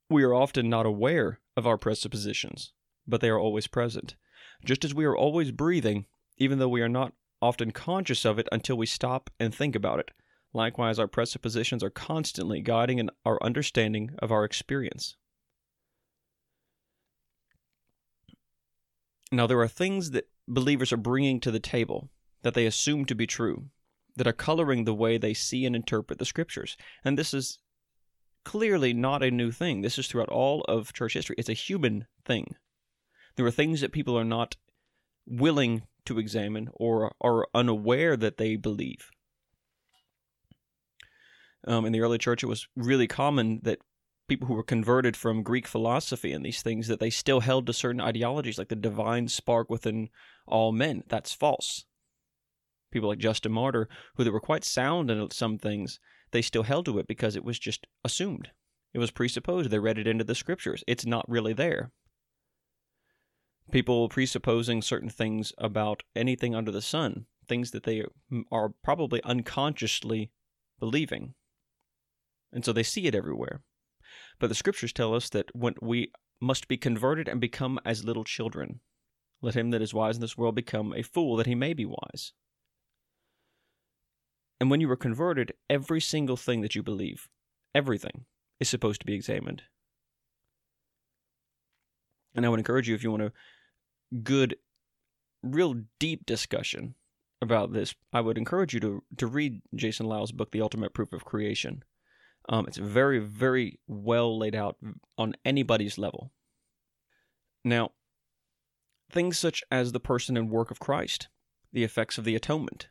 We 0.09 0.23
are 0.23 0.33
often 0.33 0.69
not 0.69 0.85
aware 0.85 1.39
of 1.55 1.65
our 1.65 1.77
presuppositions, 1.77 2.73
but 3.07 3.21
they 3.21 3.29
are 3.29 3.39
always 3.39 3.67
present. 3.67 4.17
Just 4.65 4.83
as 4.83 4.93
we 4.93 5.05
are 5.05 5.15
always 5.15 5.51
breathing, 5.51 6.05
even 6.37 6.59
though 6.59 6.67
we 6.67 6.81
are 6.81 6.89
not 6.89 7.13
often 7.41 7.71
conscious 7.71 8.25
of 8.25 8.37
it 8.37 8.49
until 8.51 8.75
we 8.75 8.87
stop 8.87 9.29
and 9.39 9.55
think 9.55 9.73
about 9.73 9.99
it. 10.01 10.11
Likewise, 10.51 10.99
our 10.99 11.07
presuppositions 11.07 11.81
are 11.81 11.89
constantly 11.89 12.59
guiding 12.59 13.07
our 13.25 13.41
understanding 13.41 14.09
of 14.19 14.33
our 14.33 14.43
experience. 14.43 15.15
Now, 19.33 19.47
there 19.47 19.59
are 19.61 19.67
things 19.67 20.11
that 20.11 20.29
believers 20.47 20.93
are 20.93 20.97
bringing 20.97 21.39
to 21.39 21.49
the 21.49 21.59
table 21.59 22.09
that 22.43 22.53
they 22.53 22.67
assume 22.67 23.05
to 23.05 23.15
be 23.15 23.25
true, 23.25 23.69
that 24.15 24.27
are 24.27 24.33
coloring 24.33 24.83
the 24.83 24.93
way 24.93 25.17
they 25.17 25.33
see 25.33 25.65
and 25.65 25.75
interpret 25.75 26.19
the 26.19 26.25
scriptures. 26.25 26.77
And 27.03 27.17
this 27.17 27.33
is 27.33 27.57
clearly 28.45 28.93
not 28.93 29.23
a 29.23 29.31
new 29.31 29.51
thing. 29.51 29.81
This 29.81 29.97
is 29.97 30.07
throughout 30.07 30.29
all 30.29 30.61
of 30.67 30.93
church 30.93 31.13
history. 31.13 31.35
It's 31.39 31.49
a 31.49 31.53
human 31.53 32.05
thing. 32.25 32.55
There 33.35 33.45
are 33.45 33.51
things 33.51 33.81
that 33.81 33.91
people 33.91 34.17
are 34.17 34.23
not 34.23 34.55
willing 35.25 35.83
to 36.05 36.19
examine 36.19 36.69
or 36.73 37.13
are 37.19 37.47
unaware 37.55 38.15
that 38.15 38.37
they 38.37 38.55
believe. 38.55 39.09
Um, 41.65 41.85
in 41.85 41.91
the 41.91 42.01
early 42.01 42.17
church, 42.17 42.43
it 42.43 42.47
was 42.47 42.67
really 42.75 43.07
common 43.07 43.61
that 43.63 43.79
people 44.27 44.47
who 44.47 44.53
were 44.53 44.63
converted 44.63 45.17
from 45.17 45.43
Greek 45.43 45.67
philosophy 45.67 46.31
and 46.31 46.45
these 46.45 46.61
things 46.61 46.87
that 46.87 46.99
they 46.99 47.09
still 47.09 47.41
held 47.41 47.67
to 47.67 47.73
certain 47.73 48.01
ideologies, 48.01 48.57
like 48.57 48.69
the 48.69 48.75
divine 48.75 49.27
spark 49.27 49.69
within 49.69 50.09
all 50.47 50.71
men. 50.71 51.03
That's 51.07 51.33
false. 51.33 51.85
People 52.91 53.09
like 53.09 53.19
Justin 53.19 53.51
Martyr, 53.51 53.89
who 54.15 54.23
they 54.23 54.29
were 54.29 54.39
quite 54.39 54.63
sound 54.63 55.11
in 55.11 55.31
some 55.31 55.57
things, 55.57 55.99
they 56.31 56.41
still 56.41 56.63
held 56.63 56.85
to 56.85 56.99
it 56.99 57.07
because 57.07 57.35
it 57.35 57.43
was 57.43 57.59
just 57.59 57.85
assumed. 58.03 58.49
It 58.93 58.99
was 58.99 59.11
presupposed. 59.11 59.71
They 59.71 59.79
read 59.79 59.97
it 59.97 60.07
into 60.07 60.23
the 60.23 60.35
scriptures. 60.35 60.83
It's 60.87 61.05
not 61.05 61.29
really 61.29 61.53
there. 61.53 61.91
People 63.71 64.09
presupposing 64.09 64.81
certain 64.81 65.09
things 65.09 65.53
about 65.57 66.03
anything 66.15 66.53
under 66.53 66.71
the 66.71 66.81
sun, 66.81 67.25
things 67.47 67.71
that 67.71 67.83
they 67.83 68.03
are 68.51 68.73
probably 68.83 69.21
unconsciously 69.23 70.31
believing. 70.79 71.33
And 72.51 72.63
so 72.63 72.71
they 72.71 72.83
see 72.83 73.07
it 73.07 73.15
everywhere. 73.15 73.61
But 74.39 74.47
the 74.47 74.55
scriptures 74.55 74.93
tell 74.93 75.13
us 75.13 75.29
that 75.29 75.55
when 75.55 75.75
we 75.81 76.11
must 76.41 76.67
be 76.67 76.77
converted 76.77 77.27
and 77.27 77.39
become 77.39 77.79
as 77.85 78.03
little 78.03 78.23
children, 78.23 78.79
let 79.41 79.55
him 79.55 79.71
that 79.71 79.81
is 79.81 79.93
wise 79.93 80.15
in 80.15 80.21
this 80.21 80.37
world 80.37 80.55
become 80.55 80.93
a 80.93 81.01
fool 81.01 81.35
that 81.37 81.47
he 81.47 81.55
may 81.55 81.73
be 81.73 81.85
wise. 81.85 82.33
And 84.59 84.71
when 84.71 84.79
you 84.79 84.89
are 84.91 84.95
converted, 84.95 85.53
every 85.69 85.99
single 85.99 86.37
thing 86.37 86.61
that 86.61 86.75
you 86.75 86.83
believe, 86.83 87.27
everything, 87.75 88.25
is 88.59 88.69
supposed 88.69 89.01
to 89.01 89.05
be 89.05 89.13
examined. 89.13 89.63
And 92.35 92.45
I 92.45 92.49
would 92.49 92.59
encourage 92.59 92.87
you, 92.87 92.95
if 92.95 93.03
you 93.03 93.11
want 93.11 93.23
a 93.23 93.33
good, 94.23 94.55
real 95.41 95.81
deep 95.99 96.25
discussion 96.25 96.95
about 97.41 97.73
this, 97.73 97.93
I 98.11 98.21
would 98.21 98.37
encourage 98.37 98.73
you 98.73 98.79
to, 98.79 99.03
to 99.17 99.27
read 99.27 99.61
Jason 99.75 100.05
Lisle's 100.07 100.31
book, 100.31 100.51
The 100.51 100.61
Ultimate 100.61 100.93
Proof 100.93 101.13
of 101.13 101.25
Creation. 101.25 101.83
Um, 102.49 102.65
it's 102.67 102.77
very, 102.77 103.19
very 103.19 103.79
well 103.87 104.37
laid 104.37 104.55
out 104.55 104.77
on 105.17 105.35
anybody's 105.45 105.97
level. 105.97 106.31
Now, 107.63 107.91
things 109.09 109.39
such 109.39 109.63
as 109.71 109.91
the 109.91 109.99
person 109.99 110.35
and 110.35 110.49
work 110.49 110.71
of 110.71 110.79
Christ, 110.79 111.29
the 111.71 111.83
effects 111.83 112.17
of 112.17 112.25
the 112.25 112.35
atonement, 112.35 112.89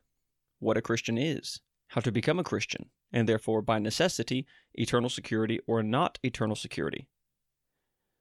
what 0.59 0.77
a 0.77 0.83
Christian 0.83 1.19
is, 1.19 1.61
how 1.89 2.01
to 2.01 2.13
become 2.13 2.39
a 2.39 2.45
Christian, 2.45 2.91
and 3.13 3.29
therefore, 3.29 3.61
by 3.61 3.79
necessity, 3.79 4.47
eternal 4.75 5.11
security 5.11 5.61
or 5.67 5.83
not 5.83 6.19
eternal 6.23 6.57
security. 6.57 7.09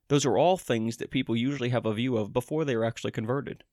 Those 0.09 0.25
are 0.25 0.37
all 0.37 0.57
things 0.57 0.97
that 0.97 1.11
people 1.11 1.37
usually 1.37 1.69
have 1.69 1.85
a 1.85 1.93
view 1.93 2.17
of 2.17 2.33
before 2.33 2.65
they 2.65 2.75
are 2.75 2.83
actually 2.83 3.11
converted. 3.11 3.63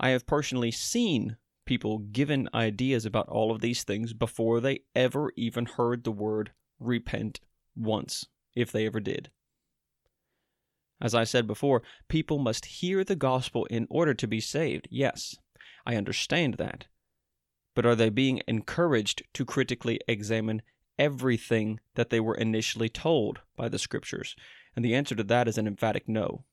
I 0.00 0.08
have 0.08 0.26
personally 0.26 0.72
seen 0.72 1.36
people 1.66 1.98
given 1.98 2.48
ideas 2.54 3.04
about 3.04 3.28
all 3.28 3.50
of 3.50 3.60
these 3.60 3.84
things 3.84 4.12
before 4.12 4.60
they 4.60 4.80
ever 4.94 5.32
even 5.36 5.66
heard 5.66 6.04
the 6.04 6.12
word 6.12 6.52
repent 6.80 7.40
once, 7.74 8.26
if 8.54 8.72
they 8.72 8.86
ever 8.86 9.00
did. 9.00 9.30
As 11.00 11.14
I 11.14 11.24
said 11.24 11.46
before, 11.46 11.82
people 12.08 12.38
must 12.38 12.66
hear 12.66 13.04
the 13.04 13.16
gospel 13.16 13.66
in 13.66 13.86
order 13.90 14.14
to 14.14 14.26
be 14.26 14.40
saved. 14.40 14.88
Yes, 14.90 15.36
I 15.84 15.96
understand 15.96 16.54
that. 16.54 16.86
But 17.74 17.84
are 17.84 17.94
they 17.94 18.08
being 18.08 18.40
encouraged 18.48 19.22
to 19.34 19.44
critically 19.44 20.00
examine 20.08 20.62
everything 20.98 21.80
that 21.94 22.08
they 22.08 22.20
were 22.20 22.34
initially 22.34 22.88
told 22.88 23.40
by 23.56 23.68
the 23.68 23.78
scriptures? 23.78 24.34
And 24.74 24.82
the 24.84 24.94
answer 24.94 25.14
to 25.14 25.24
that 25.24 25.48
is 25.48 25.58
an 25.58 25.66
emphatic 25.66 26.08
no. 26.08 26.44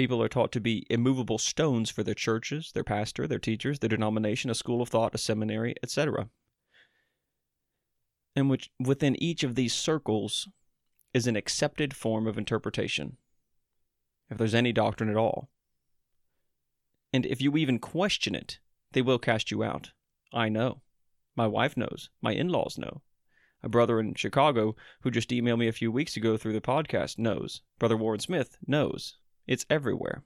People 0.00 0.22
are 0.22 0.30
taught 0.30 0.50
to 0.52 0.62
be 0.62 0.86
immovable 0.88 1.36
stones 1.36 1.90
for 1.90 2.02
their 2.02 2.14
churches, 2.14 2.72
their 2.72 2.82
pastor, 2.82 3.26
their 3.26 3.38
teachers, 3.38 3.80
their 3.80 3.88
denomination, 3.90 4.50
a 4.50 4.54
school 4.54 4.80
of 4.80 4.88
thought, 4.88 5.14
a 5.14 5.18
seminary, 5.18 5.74
etc. 5.82 6.30
And 8.34 8.48
which 8.48 8.70
within 8.78 9.14
each 9.22 9.44
of 9.44 9.56
these 9.56 9.74
circles 9.74 10.48
is 11.12 11.26
an 11.26 11.36
accepted 11.36 11.94
form 11.94 12.26
of 12.26 12.38
interpretation, 12.38 13.18
if 14.30 14.38
there's 14.38 14.54
any 14.54 14.72
doctrine 14.72 15.10
at 15.10 15.18
all. 15.18 15.50
And 17.12 17.26
if 17.26 17.42
you 17.42 17.58
even 17.58 17.78
question 17.78 18.34
it, 18.34 18.58
they 18.92 19.02
will 19.02 19.18
cast 19.18 19.50
you 19.50 19.62
out. 19.62 19.92
I 20.32 20.48
know. 20.48 20.80
My 21.36 21.46
wife 21.46 21.76
knows. 21.76 22.08
My 22.22 22.32
in 22.32 22.48
laws 22.48 22.78
know. 22.78 23.02
A 23.62 23.68
brother 23.68 24.00
in 24.00 24.14
Chicago 24.14 24.76
who 25.02 25.10
just 25.10 25.28
emailed 25.28 25.58
me 25.58 25.68
a 25.68 25.72
few 25.72 25.92
weeks 25.92 26.16
ago 26.16 26.38
through 26.38 26.54
the 26.54 26.62
podcast 26.62 27.18
knows. 27.18 27.60
Brother 27.78 27.98
Warren 27.98 28.20
Smith 28.20 28.56
knows. 28.66 29.18
It's 29.50 29.66
everywhere. 29.68 30.22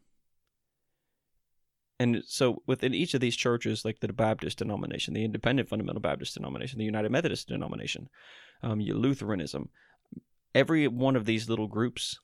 And 1.99 2.23
so 2.27 2.63
within 2.67 2.93
each 2.93 3.15
of 3.15 3.23
these 3.23 3.37
churches, 3.37 3.83
like 3.83 4.01
the 4.01 4.13
Baptist 4.13 4.59
denomination, 4.59 5.15
the 5.15 5.25
Independent 5.25 5.71
Fundamental 5.71 6.03
Baptist 6.03 6.35
denomination, 6.35 6.79
the 6.79 6.85
United 6.85 7.11
Methodist 7.11 7.49
denomination, 7.49 8.11
um, 8.63 8.81
Lutheranism, 8.81 9.71
every 10.55 10.87
one 10.87 11.17
of 11.17 11.25
these 11.25 11.49
little 11.49 11.69
groups 11.69 12.21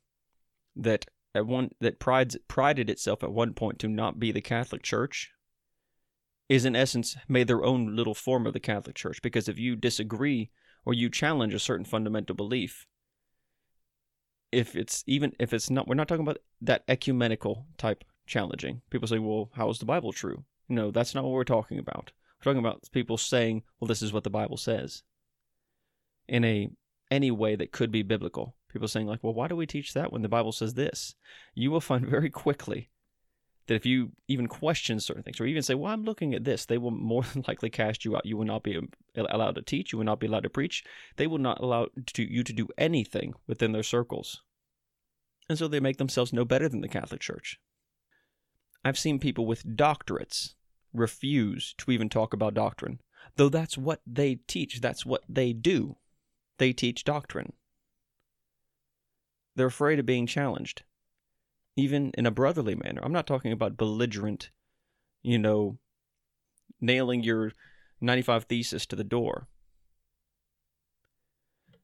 that 0.77 1.07
at 1.35 1.47
one 1.47 1.71
that 1.81 1.99
prides 1.99 2.37
prided 2.49 2.91
itself 2.91 3.25
at 3.25 3.33
one 3.33 3.55
point 3.55 3.79
to 3.79 3.89
not 3.89 4.19
be 4.19 4.31
the 4.31 4.43
Catholic 4.43 4.83
Church 4.83 5.31
is 6.51 6.67
in 6.67 6.77
essence 6.77 7.17
made 7.29 7.47
their 7.47 7.65
own 7.65 7.97
little 7.97 8.15
form 8.15 8.47
of 8.47 8.53
the 8.53 8.61
Catholic 8.61 8.97
Church 8.97 9.23
because 9.23 9.49
if 9.49 9.59
you 9.59 9.75
disagree 9.75 10.51
or 10.85 10.93
you 10.93 11.09
challenge 11.09 11.55
a 11.55 11.59
certain 11.59 11.87
fundamental 11.87 12.37
belief, 12.37 12.87
if 14.53 14.75
it's 14.77 15.05
even 15.07 15.33
if 15.39 15.53
it's 15.53 15.71
not 15.71 15.87
we're 15.87 15.95
not 15.95 16.09
talking 16.09 16.25
about 16.25 16.39
that 16.61 16.85
ecumenical 16.89 17.67
type 17.79 18.05
challenging. 18.27 18.83
People 18.91 19.09
say 19.09 19.19
well 19.19 19.51
how 19.55 19.69
is 19.71 19.79
the 19.79 19.85
bible 19.85 20.13
true? 20.13 20.45
No 20.69 20.91
that's 20.91 21.15
not 21.15 21.25
what 21.25 21.33
we're 21.33 21.45
talking 21.45 21.79
about. 21.79 22.13
We're 22.39 22.51
talking 22.51 22.65
about 22.65 22.89
people 22.93 23.17
saying 23.17 23.63
well 23.79 23.89
this 23.89 24.03
is 24.03 24.13
what 24.13 24.25
the 24.25 24.31
bible 24.31 24.57
says 24.57 25.03
in 26.29 26.45
a 26.45 26.71
any 27.11 27.31
way 27.31 27.57
that 27.57 27.73
could 27.73 27.91
be 27.91 28.03
biblical. 28.03 28.57
People 28.69 28.89
saying 28.89 29.07
like 29.07 29.23
well 29.23 29.35
why 29.35 29.49
do 29.49 29.57
we 29.57 29.67
teach 29.67 29.95
that 29.95 30.13
when 30.13 30.23
the 30.23 30.29
bible 30.29 30.53
says 30.53 30.75
this? 30.75 31.15
You 31.55 31.71
will 31.71 31.81
find 31.81 32.07
very 32.09 32.31
quickly 32.31 32.91
that 33.71 33.77
if 33.77 33.87
you 33.87 34.11
even 34.27 34.49
question 34.49 34.99
certain 34.99 35.23
things 35.23 35.41
or 35.41 35.47
even 35.47 35.63
say 35.63 35.75
well 35.75 35.93
i'm 35.93 36.03
looking 36.03 36.35
at 36.35 36.43
this 36.43 36.67
they 36.67 36.77
will 36.77 36.91
more 36.91 37.23
than 37.23 37.45
likely 37.49 37.71
cast 37.71 38.05
you 38.05 38.17
out. 38.17 38.27
You 38.27 38.37
will 38.37 38.45
not 38.45 38.65
be 38.65 38.77
um, 38.77 38.89
allowed 39.17 39.55
to 39.55 39.63
teach. 39.63 39.93
You 39.93 39.99
will 39.99 40.07
not 40.07 40.19
be 40.19 40.27
allowed 40.27 40.43
to 40.43 40.51
preach. 40.51 40.83
They 41.17 41.29
will 41.29 41.39
not 41.39 41.61
allow 41.61 41.87
to, 42.15 42.23
you 42.23 42.43
to 42.43 42.53
do 42.53 42.69
anything 42.77 43.35
within 43.47 43.73
their 43.73 43.85
circles. 43.85 44.43
And 45.49 45.57
so 45.57 45.69
they 45.69 45.81
make 45.81 45.99
themselves 45.99 46.33
no 46.33 46.45
better 46.45 46.69
than 46.69 46.81
the 46.81 46.89
catholic 46.89 47.21
church. 47.21 47.61
I've 48.85 48.99
seen 48.99 49.19
people 49.19 49.47
with 49.47 49.77
doctorates 49.77 50.55
refuse 50.93 51.75
to 51.79 51.93
even 51.93 52.09
talk 52.09 52.35
about 52.35 52.55
doctrine 52.55 53.01
though 53.37 53.49
that's 53.49 53.79
what 53.79 54.01
they 54.07 54.37
teach. 54.47 54.81
That's 54.81 55.07
what 55.07 55.23
they 55.29 55.53
do. 55.53 55.97
They 56.59 56.73
teach 56.73 57.05
doctrine. 57.05 57.53
They're 59.57 59.67
afraid 59.67 59.99
of 59.99 60.07
being 60.07 60.27
challenged, 60.27 60.83
even 61.77 62.11
in 62.17 62.27
a 62.27 62.31
brotherly 62.31 62.75
manner. 62.75 63.01
I'm 63.03 63.13
not 63.13 63.27
talking 63.27 63.53
about 63.53 63.77
belligerent, 63.77 64.51
you 65.23 65.39
know, 65.39 65.79
nailing 66.81 67.23
your 67.23 67.53
95 68.01 68.45
thesis 68.45 68.87
to 68.87 68.97
the 68.97 69.05
door. 69.05 69.49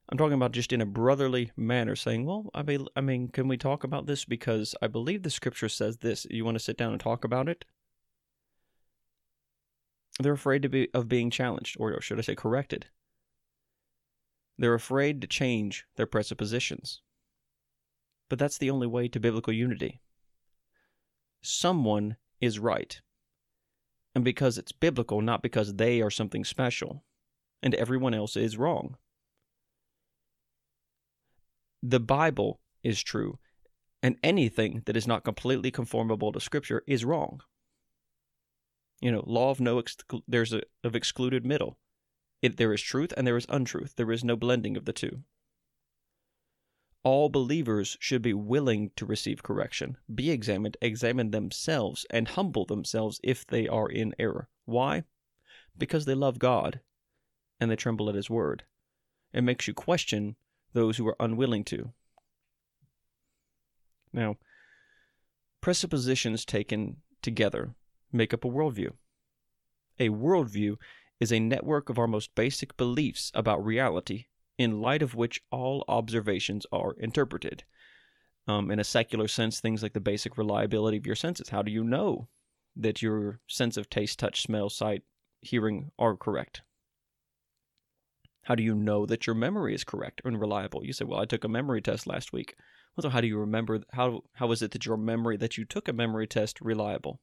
I'm 0.09 0.17
talking 0.17 0.33
about 0.33 0.53
just 0.53 0.71
in 0.71 0.79
a 0.79 0.85
brotherly 0.85 1.51
manner, 1.57 1.95
saying, 1.95 2.25
"Well, 2.25 2.49
I 2.53 2.63
mean, 2.63 2.87
I 2.95 3.01
mean, 3.01 3.27
can 3.27 3.47
we 3.49 3.57
talk 3.57 3.83
about 3.83 4.05
this 4.05 4.23
because 4.23 4.73
I 4.81 4.87
believe 4.87 5.23
the 5.23 5.29
scripture 5.29 5.67
says 5.67 5.97
this. 5.97 6.25
You 6.29 6.45
want 6.45 6.55
to 6.55 6.63
sit 6.63 6.77
down 6.77 6.93
and 6.93 7.01
talk 7.01 7.25
about 7.25 7.49
it?" 7.49 7.65
They're 10.19 10.33
afraid 10.33 10.61
to 10.63 10.69
be 10.69 10.89
of 10.93 11.09
being 11.09 11.29
challenged, 11.29 11.75
or 11.79 11.99
should 12.01 12.17
I 12.17 12.21
say, 12.21 12.35
corrected. 12.35 12.87
They're 14.57 14.73
afraid 14.73 15.21
to 15.21 15.27
change 15.27 15.85
their 15.95 16.07
presuppositions. 16.07 17.01
But 18.29 18.39
that's 18.39 18.57
the 18.57 18.69
only 18.69 18.87
way 18.87 19.07
to 19.07 19.19
biblical 19.19 19.53
unity. 19.53 20.01
Someone 21.41 22.17
is 22.41 22.59
right. 22.59 22.99
And 24.13 24.23
because 24.23 24.57
it's 24.57 24.71
biblical, 24.71 25.21
not 25.21 25.41
because 25.41 25.75
they 25.75 26.01
are 26.01 26.09
something 26.09 26.43
special, 26.43 27.03
and 27.61 27.75
everyone 27.75 28.13
else 28.13 28.35
is 28.35 28.57
wrong 28.57 28.97
the 31.89 31.99
Bible 31.99 32.59
is 32.83 33.01
true, 33.01 33.39
and 34.01 34.17
anything 34.23 34.83
that 34.85 34.97
is 34.97 35.07
not 35.07 35.23
completely 35.23 35.71
conformable 35.71 36.31
to 36.31 36.39
Scripture 36.39 36.83
is 36.87 37.05
wrong. 37.05 37.41
You 39.01 39.11
know, 39.11 39.23
law 39.25 39.51
of 39.51 39.59
no 39.59 39.81
exclu- 39.81 40.23
there's 40.27 40.53
a 40.53 40.63
of 40.83 40.95
excluded 40.95 41.45
middle. 41.45 41.77
It, 42.41 42.57
there 42.57 42.73
is 42.73 42.81
truth 42.81 43.13
and 43.15 43.25
there 43.25 43.37
is 43.37 43.45
untruth. 43.49 43.95
There 43.95 44.11
is 44.11 44.23
no 44.23 44.35
blending 44.35 44.75
of 44.77 44.85
the 44.85 44.93
two. 44.93 45.23
All 47.07 47.29
believers 47.29 47.95
should 48.01 48.21
be 48.21 48.33
willing 48.33 48.91
to 48.97 49.05
receive 49.05 49.41
correction, 49.41 49.95
be 50.13 50.29
examined, 50.29 50.75
examine 50.81 51.31
themselves, 51.31 52.05
and 52.09 52.27
humble 52.27 52.65
themselves 52.65 53.21
if 53.23 53.47
they 53.47 53.65
are 53.65 53.87
in 53.87 54.13
error. 54.19 54.49
Why? 54.65 55.05
Because 55.77 56.03
they 56.03 56.15
love 56.15 56.37
God 56.37 56.81
and 57.61 57.71
they 57.71 57.77
tremble 57.77 58.09
at 58.09 58.15
His 58.15 58.29
word. 58.29 58.65
It 59.31 59.45
makes 59.45 59.69
you 59.69 59.73
question 59.73 60.35
those 60.73 60.97
who 60.97 61.07
are 61.07 61.15
unwilling 61.17 61.63
to. 61.71 61.93
Now, 64.11 64.35
presuppositions 65.61 66.43
taken 66.43 66.97
together 67.21 67.73
make 68.11 68.33
up 68.33 68.43
a 68.43 68.49
worldview. 68.49 68.91
A 69.97 70.09
worldview 70.09 70.75
is 71.21 71.31
a 71.31 71.39
network 71.39 71.87
of 71.87 71.97
our 71.97 72.07
most 72.07 72.35
basic 72.35 72.75
beliefs 72.75 73.31
about 73.33 73.65
reality, 73.65 74.25
in 74.57 74.81
light 74.81 75.01
of 75.01 75.15
which 75.15 75.41
all 75.51 75.83
observations 75.87 76.65
are 76.71 76.93
interpreted. 76.93 77.63
Um, 78.47 78.71
in 78.71 78.79
a 78.79 78.83
secular 78.83 79.27
sense, 79.27 79.59
things 79.59 79.83
like 79.83 79.93
the 79.93 79.99
basic 79.99 80.37
reliability 80.37 80.97
of 80.97 81.05
your 81.05 81.15
senses. 81.15 81.49
How 81.49 81.61
do 81.61 81.71
you 81.71 81.83
know 81.83 82.29
that 82.75 83.01
your 83.01 83.39
sense 83.47 83.75
of 83.75 83.89
taste, 83.89 84.19
touch, 84.19 84.41
smell, 84.41 84.69
sight, 84.69 85.03
hearing 85.41 85.91
are 85.99 86.15
correct? 86.15 86.61
How 88.43 88.55
do 88.55 88.63
you 88.63 88.73
know 88.73 89.05
that 89.05 89.27
your 89.27 89.35
memory 89.35 89.75
is 89.75 89.83
correct 89.83 90.21
and 90.23 90.39
reliable? 90.39 90.85
You 90.85 90.93
say, 90.93 91.03
"Well, 91.03 91.19
I 91.19 91.25
took 91.25 91.43
a 91.43 91.49
memory 91.49 91.81
test 91.81 92.07
last 92.07 92.31
week." 92.31 92.55
Well, 92.95 93.03
so 93.03 93.09
how 93.09 93.19
do 93.19 93.27
you 93.27 93.37
remember? 93.37 93.81
How 93.91 94.23
how 94.35 94.51
is 94.53 94.61
it 94.61 94.71
that 94.71 94.85
your 94.85 94.95
memory 94.95 95.35
that 95.35 95.57
you 95.57 95.65
took 95.65 95.89
a 95.89 95.93
memory 95.93 96.27
test 96.27 96.61
reliable? 96.61 97.19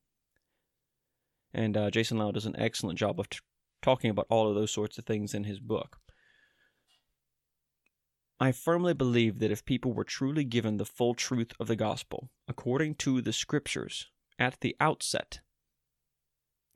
And 1.54 1.76
uh, 1.76 1.90
Jason 1.90 2.18
Lisle 2.18 2.32
does 2.32 2.46
an 2.46 2.56
excellent 2.58 2.98
job 2.98 3.18
of 3.18 3.30
t- 3.30 3.38
talking 3.80 4.10
about 4.10 4.26
all 4.28 4.48
of 4.48 4.54
those 4.54 4.70
sorts 4.70 4.98
of 4.98 5.06
things 5.06 5.32
in 5.32 5.44
his 5.44 5.60
book. 5.60 5.98
I 8.44 8.52
firmly 8.52 8.92
believe 8.92 9.38
that 9.38 9.50
if 9.50 9.64
people 9.64 9.92
were 9.92 10.04
truly 10.04 10.44
given 10.44 10.76
the 10.76 10.84
full 10.84 11.14
truth 11.14 11.52
of 11.58 11.66
the 11.66 11.76
gospel, 11.76 12.30
according 12.46 12.96
to 12.96 13.20
the 13.20 13.32
scriptures, 13.32 14.10
at 14.38 14.60
the 14.60 14.76
outset, 14.80 15.40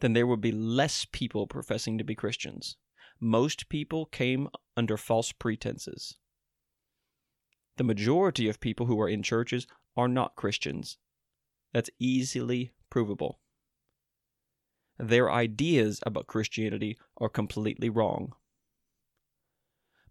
then 0.00 0.12
there 0.12 0.26
would 0.26 0.40
be 0.40 0.52
less 0.52 1.06
people 1.10 1.46
professing 1.46 1.98
to 1.98 2.04
be 2.04 2.14
Christians 2.14 2.76
most 3.20 3.68
people 3.68 4.06
came 4.06 4.48
under 4.76 4.96
false 4.96 5.32
pretenses. 5.32 6.18
The 7.76 7.84
majority 7.84 8.48
of 8.48 8.60
people 8.60 8.86
who 8.86 9.00
are 9.00 9.08
in 9.08 9.22
churches 9.22 9.66
are 9.96 10.08
not 10.08 10.36
Christians. 10.36 10.98
That's 11.72 11.90
easily 11.98 12.72
provable. 12.90 13.40
Their 14.98 15.30
ideas 15.30 16.00
about 16.04 16.26
Christianity 16.26 16.98
are 17.18 17.28
completely 17.28 17.88
wrong. 17.88 18.32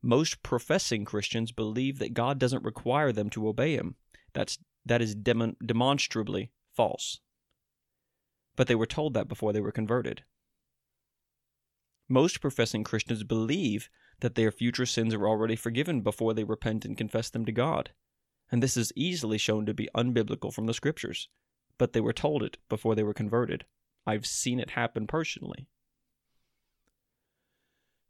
Most 0.02 0.44
professing 0.44 1.06
Christians 1.06 1.52
believe 1.52 2.00
that 2.00 2.14
God 2.14 2.40
doesn't 2.40 2.64
require 2.64 3.12
them 3.12 3.30
to 3.32 3.48
obey 3.48 3.76
Him. 3.76 3.96
That's, 4.34 4.58
that 4.86 5.02
is 5.02 5.16
demon, 5.16 5.56
demonstrably 5.66 6.52
false. 6.76 7.20
But 8.56 8.68
they 8.68 8.76
were 8.76 8.86
told 8.86 9.14
that 9.14 9.28
before 9.28 9.54
they 9.54 9.62
were 9.62 9.72
converted. 9.72 10.24
Most 12.10 12.40
professing 12.40 12.84
Christians 12.84 13.24
believe 13.24 13.90
that 14.22 14.36
their 14.36 14.52
future 14.52 14.86
sins 14.86 15.14
are 15.14 15.28
already 15.28 15.56
forgiven 15.56 16.02
before 16.02 16.34
they 16.34 16.44
repent 16.44 16.86
and 16.86 16.98
confess 16.98 17.30
them 17.30 17.46
to 17.46 17.52
God. 17.52 17.92
And 18.52 18.64
this 18.64 18.78
is 18.78 18.94
easily 18.96 19.38
shown 19.38 19.66
to 19.66 19.74
be 19.74 19.90
unbiblical 19.96 20.54
from 20.54 20.68
the 20.68 20.74
scriptures. 20.74 21.28
But 21.78 21.94
they 21.94 22.02
were 22.02 22.14
told 22.14 22.44
it 22.44 22.58
before 22.70 22.96
they 22.96 23.04
were 23.04 23.14
converted. 23.14 23.66
I've 24.06 24.26
seen 24.26 24.60
it 24.60 24.72
happen 24.72 25.06
personally. 25.06 25.68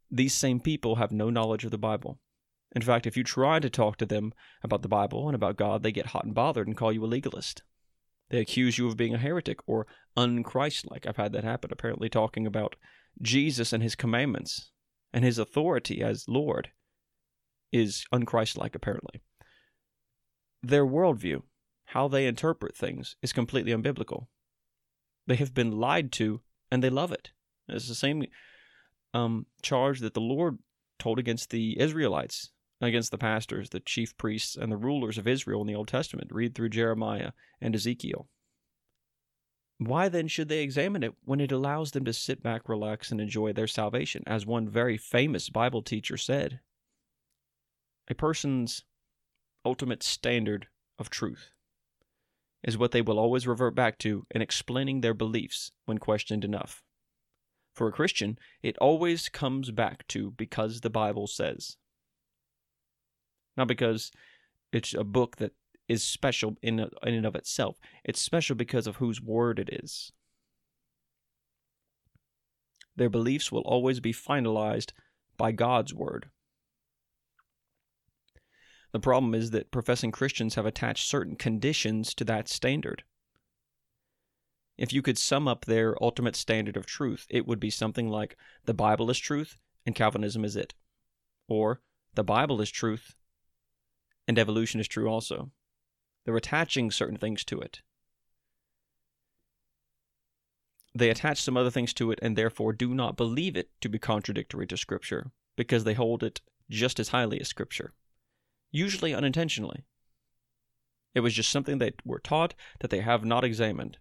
These 0.10 0.34
same 0.34 0.60
people 0.60 0.96
have 0.96 1.12
no 1.12 1.30
knowledge 1.30 1.66
of 1.66 1.72
the 1.72 1.78
Bible. 1.78 2.20
In 2.76 2.82
fact, 2.82 3.08
if 3.08 3.18
you 3.18 3.24
try 3.24 3.60
to 3.60 3.70
talk 3.70 3.98
to 3.98 4.06
them 4.06 4.34
about 4.64 4.82
the 4.82 4.88
Bible 4.88 5.28
and 5.28 5.36
about 5.36 5.58
God, 5.58 5.84
they 5.84 5.92
get 5.92 6.08
hot 6.08 6.26
and 6.26 6.34
bothered 6.34 6.68
and 6.68 6.78
call 6.78 6.92
you 6.92 7.04
a 7.04 7.08
legalist. 7.08 7.64
They 8.30 8.40
accuse 8.40 8.78
you 8.78 8.88
of 8.88 8.98
being 8.98 9.14
a 9.14 9.20
heretic 9.20 9.60
or 9.68 9.88
unchristlike. 10.18 11.08
I've 11.08 11.18
had 11.18 11.32
that 11.34 11.44
happen, 11.44 11.72
apparently 11.72 12.10
talking 12.10 12.46
about 12.46 12.76
Jesus 13.22 13.72
and 13.72 13.82
his 13.82 13.96
commandments 13.96 14.72
and 15.14 15.24
his 15.24 15.38
authority 15.38 16.02
as 16.02 16.28
Lord 16.28 16.72
is 17.72 18.06
unchristlike, 18.14 18.76
apparently. 18.76 19.22
Their 20.62 20.86
worldview, 20.86 21.44
how 21.86 22.08
they 22.08 22.28
interpret 22.28 22.76
things, 22.76 23.16
is 23.22 23.32
completely 23.34 23.72
unbiblical. 23.72 24.28
They 25.26 25.36
have 25.36 25.54
been 25.54 25.80
lied 25.80 26.12
to 26.14 26.42
and 26.70 26.84
they 26.84 26.90
love 26.90 27.12
it. 27.12 27.32
It's 27.68 27.88
the 27.88 27.96
same 27.96 28.26
um, 29.18 29.46
charge 29.62 30.00
that 30.02 30.14
the 30.14 30.22
Lord 30.22 30.60
told 31.00 31.18
against 31.20 31.50
the 31.50 31.80
Israelites, 31.80 32.52
against 32.82 33.12
the 33.12 33.18
pastors, 33.18 33.70
the 33.70 33.80
chief 33.80 34.16
priests, 34.18 34.56
and 34.56 34.72
the 34.72 34.78
rulers 34.78 35.18
of 35.18 35.28
Israel 35.28 35.62
in 35.62 35.68
the 35.68 35.76
Old 35.76 35.88
Testament. 35.88 36.32
Read 36.32 36.54
through 36.54 36.70
Jeremiah 36.70 37.32
and 37.60 37.74
Ezekiel. 37.76 38.28
Why 39.80 40.10
then 40.10 40.28
should 40.28 40.50
they 40.50 40.64
examine 40.64 41.04
it 41.04 41.14
when 41.24 41.40
it 41.40 41.52
allows 41.52 41.92
them 41.92 42.06
to 42.06 42.14
sit 42.14 42.42
back, 42.42 42.68
relax, 42.68 43.12
and 43.12 43.22
enjoy 43.22 43.54
their 43.54 43.68
salvation? 43.68 44.24
As 44.26 44.46
one 44.46 44.70
very 44.70 44.98
famous 44.98 45.50
Bible 45.50 45.82
teacher 45.82 46.18
said, 46.18 46.60
a 48.10 48.16
person's 48.16 48.86
ultimate 49.66 50.02
standard 50.02 50.68
of 50.98 51.10
truth 51.10 51.52
is 52.64 52.78
what 52.78 52.92
they 52.92 53.02
will 53.02 53.20
always 53.20 53.46
revert 53.46 53.76
back 53.76 53.98
to 54.00 54.26
in 54.32 54.42
explaining 54.42 55.02
their 55.02 55.14
beliefs 55.14 55.72
when 55.86 55.98
questioned 56.00 56.44
enough. 56.44 56.84
For 57.78 57.88
a 57.88 57.92
Christian, 57.92 58.40
it 58.64 58.76
always 58.80 59.30
comes 59.30 59.70
back 59.70 60.08
to 60.08 60.32
because 60.32 60.82
the 60.82 60.90
Bible 60.90 61.28
says. 61.28 61.78
Not 63.56 63.68
because 63.68 64.12
it's 64.74 64.96
a 64.96 65.04
book 65.04 65.36
that 65.36 65.52
is 65.88 66.04
special 66.04 66.58
in, 66.64 66.80
in 66.80 66.90
and 67.14 67.26
of 67.28 67.36
itself. 67.36 67.78
It's 68.04 68.20
special 68.20 68.56
because 68.56 68.88
of 68.88 68.96
whose 68.96 69.22
word 69.22 69.60
it 69.60 69.70
is. 69.72 70.12
Their 72.96 73.12
beliefs 73.12 73.52
will 73.52 73.62
always 73.62 74.00
be 74.00 74.12
finalized 74.12 74.94
by 75.38 75.52
God's 75.52 75.94
word. 75.94 76.32
The 78.92 79.00
problem 79.00 79.36
is 79.36 79.52
that 79.52 79.70
professing 79.70 80.12
Christians 80.12 80.56
have 80.56 80.66
attached 80.66 81.08
certain 81.08 81.36
conditions 81.36 82.16
to 82.16 82.24
that 82.24 82.50
standard. 82.50 83.04
If 84.78 84.94
you 84.94 85.02
could 85.02 85.18
sum 85.18 85.48
up 85.48 85.66
their 85.66 86.02
ultimate 86.04 86.36
standard 86.36 86.78
of 86.78 86.86
truth, 86.86 87.26
it 87.30 87.48
would 87.48 87.60
be 87.60 87.72
something 87.72 88.10
like 88.10 88.38
the 88.66 88.76
Bible 88.76 89.10
is 89.10 89.18
truth 89.18 89.58
and 89.86 89.96
Calvinism 89.96 90.46
is 90.46 90.56
it. 90.56 90.76
Or 91.48 91.82
the 92.14 92.24
Bible 92.24 92.62
is 92.62 92.70
truth 92.70 93.16
and 94.28 94.38
evolution 94.38 94.80
is 94.80 94.88
true 94.88 95.10
also. 95.10 95.52
They're 96.26 96.38
attaching 96.38 96.92
certain 96.92 97.18
things 97.18 97.44
to 97.46 97.60
it. 97.60 97.82
They 100.94 101.10
attach 101.10 101.42
some 101.42 101.58
other 101.58 101.72
things 101.72 101.94
to 101.94 102.12
it 102.12 102.20
and 102.22 102.36
therefore 102.36 102.74
do 102.74 102.94
not 102.94 103.18
believe 103.18 103.56
it 103.56 103.70
to 103.82 103.90
be 103.90 104.00
contradictory 104.00 104.68
to 104.68 104.78
Scripture 104.78 105.32
because 105.56 105.86
they 105.86 105.94
hold 105.94 106.24
it 106.24 106.42
just 106.70 107.00
as 107.00 107.10
highly 107.10 107.40
as 107.40 107.48
Scripture, 107.48 107.94
usually 108.72 109.14
unintentionally. 109.14 109.86
It 111.16 111.22
was 111.22 111.34
just 111.34 111.52
something 111.52 111.78
they 111.78 111.94
were 112.04 112.20
taught 112.20 112.54
that 112.80 112.90
they 112.90 113.00
have 113.00 113.26
not 113.26 113.44
examined 113.44 113.98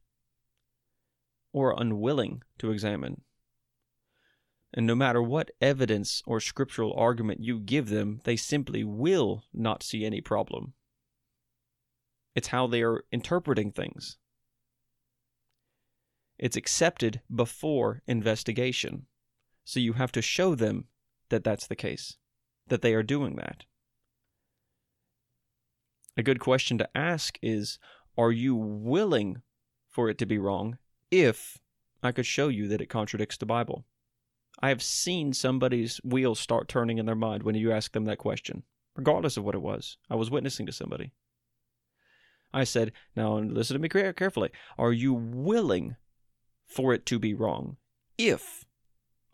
or 1.57 1.75
unwilling 1.81 2.43
to 2.59 2.71
examine. 2.71 3.23
And 4.75 4.87
no 4.87 4.95
matter 4.95 5.23
what 5.23 5.53
evidence 5.59 6.23
or 6.27 6.39
scriptural 6.39 6.93
argument 6.93 7.41
you 7.43 7.59
give 7.59 7.89
them, 7.89 8.21
they 8.25 8.37
simply 8.37 8.85
will 8.85 9.43
not 9.55 9.83
see 9.83 10.05
any 10.05 10.21
problem. 10.21 10.75
it's 12.35 12.49
how 12.49 12.67
they 12.67 12.83
are 12.83 13.05
interpreting 13.11 13.73
things. 13.73 14.19
It's 16.39 16.59
accepted 16.59 17.23
before 17.35 18.03
investigation. 18.07 19.07
So 19.65 19.81
you 19.81 19.95
have 19.95 20.13
to 20.13 20.21
show 20.21 20.55
them 20.55 20.89
that 21.31 21.43
that's 21.43 21.67
the 21.67 21.75
case, 21.75 22.19
that 22.67 22.83
they 22.83 22.93
are 22.93 23.03
doing 23.03 23.37
that. 23.37 23.65
A 26.19 26.23
good 26.23 26.39
question 26.39 26.77
to 26.77 26.89
ask 26.95 27.39
is 27.41 27.79
Are 28.19 28.33
you 28.33 28.55
willing 28.55 29.41
for 29.89 30.11
it 30.11 30.19
to 30.19 30.27
be 30.27 30.37
wrong 30.37 30.77
if 31.21 31.59
I 32.03 32.13
could 32.13 32.27
show 32.27 32.49
you 32.49 32.69
that 32.69 32.81
it 32.81 32.89
contradicts 32.89 33.37
the 33.37 33.47
Bible? 33.47 33.85
I 34.61 34.69
have 34.71 34.83
seen 34.83 35.33
somebody's 35.33 35.99
wheels 35.99 36.41
start 36.41 36.69
turning 36.69 36.99
in 36.99 37.07
their 37.07 37.15
mind 37.15 37.43
when 37.43 37.55
you 37.55 37.73
ask 37.73 37.93
them 37.93 38.05
that 38.07 38.19
question, 38.19 38.63
regardless 38.95 39.37
of 39.37 39.45
what 39.45 39.55
it 39.55 39.63
was. 39.63 39.99
I 40.09 40.15
was 40.15 40.31
witnessing 40.31 40.67
to 40.67 40.73
somebody. 40.73 41.13
I 42.53 42.65
said, 42.65 42.93
Now 43.15 43.39
listen 43.39 43.75
to 43.75 43.81
me 43.81 43.89
carefully. 43.89 44.51
Are 44.79 44.93
you 44.93 45.13
willing 45.13 45.97
for 46.67 46.95
it 46.95 47.05
to 47.07 47.19
be 47.19 47.35
wrong 47.35 47.77
if 48.17 48.65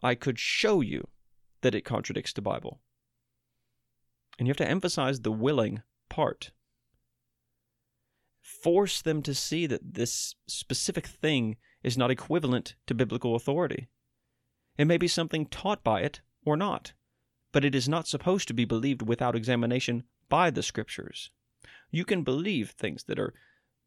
I 0.03 0.14
could 0.14 0.38
show 0.38 0.81
you 0.81 1.07
that 1.61 1.75
it 1.75 1.85
contradicts 1.85 2.33
the 2.33 2.42
Bible? 2.42 2.81
And 4.38 4.49
you 4.49 4.51
have 4.51 4.57
to 4.57 4.68
emphasize 4.68 5.21
the 5.21 5.31
willing 5.31 5.83
part 6.09 6.51
force 8.42 9.01
them 9.01 9.23
to 9.23 9.35
see 9.35 9.66
that 9.66 9.95
this 9.95 10.35
specific 10.47 11.07
thing 11.07 11.57
is 11.83 11.99
not 11.99 12.11
equivalent 12.11 12.75
to 12.87 12.95
biblical 12.95 13.35
authority. 13.35 13.88
It 14.79 14.87
may 14.87 14.97
be 14.97 15.09
something 15.09 15.47
taught 15.47 15.85
by 15.85 16.01
it 16.01 16.21
or 16.45 16.57
not, 16.57 16.92
but 17.53 17.64
it 17.64 17.75
is 17.75 17.88
not 17.88 18.09
supposed 18.09 18.49
to 18.49 18.55
be 18.55 18.64
believed 18.64 19.03
without 19.03 19.37
examination 19.37 20.05
by 20.29 20.51
the 20.51 20.62
Scriptures. 20.62 21.31
You 21.90 22.05
can 22.05 22.23
believe 22.23 22.71
things 22.71 23.05
that 23.05 23.18
are 23.18 23.35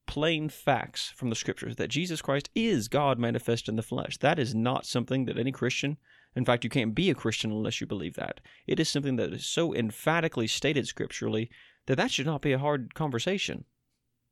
plain 0.05 0.49
facts 0.49 1.11
from 1.15 1.29
the 1.29 1.35
Scriptures 1.35 1.77
that 1.77 1.89
Jesus 1.89 2.21
Christ 2.21 2.49
is 2.53 2.87
God 2.87 3.17
manifest 3.17 3.67
in 3.67 3.75
the 3.75 3.81
flesh. 3.81 4.17
That 4.19 4.37
is 4.37 4.53
not 4.53 4.85
something 4.85 5.25
that 5.25 5.39
any 5.39 5.51
Christian, 5.51 5.97
in 6.35 6.45
fact, 6.45 6.63
you 6.63 6.69
can't 6.69 6.93
be 6.93 7.09
a 7.09 7.15
Christian 7.15 7.51
unless 7.51 7.81
you 7.81 7.87
believe 7.87 8.15
that. 8.15 8.41
It 8.67 8.79
is 8.79 8.89
something 8.89 9.15
that 9.15 9.33
is 9.33 9.45
so 9.45 9.73
emphatically 9.73 10.47
stated 10.47 10.87
scripturally 10.87 11.49
that 11.87 11.95
that 11.95 12.11
should 12.11 12.27
not 12.27 12.41
be 12.41 12.51
a 12.51 12.59
hard 12.59 12.93
conversation. 12.93 13.65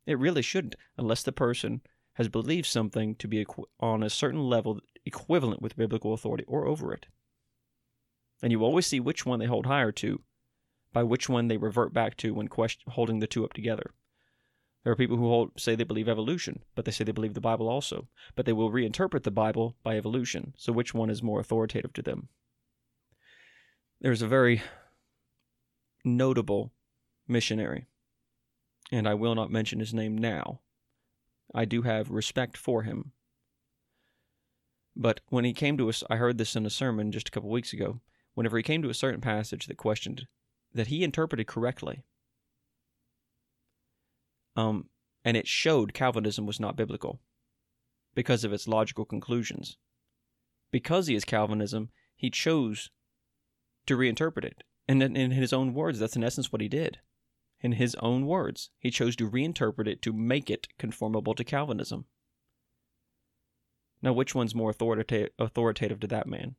It 0.06 0.19
really 0.19 0.41
shouldn't, 0.41 0.76
unless 0.97 1.23
the 1.23 1.32
person 1.32 1.82
has 2.13 2.30
believed 2.30 2.67
something 2.67 3.15
to 3.15 3.28
be 3.28 3.43
equ- 3.43 3.65
on 3.80 4.04
a 4.04 4.10
certain 4.10 4.47
level 4.49 4.80
equivalent 5.06 5.62
with 5.62 5.76
biblical 5.76 6.13
authority 6.13 6.43
or 6.47 6.65
over 6.65 6.93
it. 6.93 7.08
And 8.41 8.52
you 8.52 8.63
always 8.63 8.88
see 8.88 8.99
which 8.99 9.26
one 9.26 9.39
they 9.39 9.45
hold 9.45 9.65
higher 9.65 9.91
to 9.93 10.21
by 10.91 11.04
which 11.04 11.28
one 11.28 11.47
they 11.47 11.58
revert 11.58 11.93
back 11.93 12.15
to 12.17 12.34
when 12.34 12.47
question- 12.47 12.91
holding 12.91 13.19
the 13.19 13.28
two 13.28 13.43
up 13.43 13.54
together. 13.54 13.93
There 14.84 14.93
are 14.93 14.97
people 14.97 15.17
who 15.17 15.30
hold, 15.30 15.60
say 15.60 15.76
they 15.76 15.86
believe 15.86 16.10
evolution, 16.10 16.63
but 16.76 16.86
they 16.86 16.91
say 16.91 17.04
they 17.04 17.13
believe 17.13 17.34
the 17.34 17.41
Bible 17.41 17.69
also, 17.69 18.10
but 18.36 18.45
they 18.45 18.54
will 18.54 18.69
reinterpret 18.69 19.23
the 19.23 19.32
Bible 19.32 19.78
by 19.82 19.97
evolution. 19.97 20.54
So 20.58 20.73
which 20.73 20.93
one 20.93 21.10
is 21.10 21.23
more 21.23 21.39
authoritative 21.39 21.93
to 21.93 22.02
them? 22.02 22.28
There's 24.02 24.21
a 24.21 24.28
very 24.28 24.62
notable 26.04 26.73
missionary 27.28 27.88
and 28.91 29.08
I 29.08 29.15
will 29.15 29.34
not 29.34 29.52
mention 29.52 29.80
his 29.80 29.93
name 29.93 30.17
now. 30.17 30.62
I 31.54 31.66
do 31.66 31.84
have 31.84 32.10
respect 32.10 32.58
for 32.58 32.84
him. 32.84 33.12
But 34.96 35.22
when 35.30 35.46
he 35.46 35.54
came 35.54 35.78
to 35.78 35.89
us, 35.89 36.04
I 36.10 36.18
heard 36.18 36.38
this 36.38 36.56
in 36.56 36.66
a 36.66 36.72
sermon 36.72 37.12
just 37.12 37.28
a 37.28 37.32
couple 37.32 37.50
weeks 37.50 37.74
ago. 37.74 38.02
Whenever 38.34 38.58
he 38.58 38.63
came 38.63 38.82
to 38.82 38.89
a 38.89 38.96
certain 38.96 39.22
passage 39.22 39.68
that 39.68 39.78
questioned, 39.78 40.28
that 40.74 40.88
he 40.88 41.04
interpreted 41.04 41.48
correctly, 41.48 42.04
um, 44.56 44.89
and 45.24 45.38
it 45.38 45.48
showed 45.48 45.94
Calvinism 45.94 46.46
was 46.46 46.60
not 46.60 46.76
biblical 46.76 47.20
because 48.16 48.44
of 48.44 48.54
its 48.54 48.68
logical 48.68 49.06
conclusions. 49.06 49.78
Because 50.72 51.08
he 51.08 51.16
is 51.16 51.26
Calvinism, 51.26 51.89
he 52.16 52.30
chose 52.30 52.89
to 53.86 53.96
reinterpret 53.96 54.46
it. 54.46 54.63
And 54.88 55.02
in 55.02 55.32
his 55.32 55.54
own 55.54 55.74
words, 55.74 56.00
that's 56.00 56.16
in 56.16 56.24
essence 56.24 56.52
what 56.52 56.62
he 56.62 56.68
did 56.68 57.00
in 57.63 57.71
his 57.71 57.95
own 57.95 58.28
words. 58.28 58.69
He 58.78 58.91
chose 58.91 59.15
to 59.15 59.30
reinterpret 59.30 59.88
it 59.88 60.02
to 60.04 60.13
make 60.13 60.49
it 60.49 60.67
conformable 60.78 61.34
to 61.34 61.43
Calvinism. 61.43 62.06
Now, 64.02 64.12
which 64.12 64.36
one's 64.36 64.54
more 64.54 64.69
authoritative, 64.69 65.32
authoritative 65.39 66.02
to 66.02 66.08
that 66.08 66.28
man? 66.28 66.56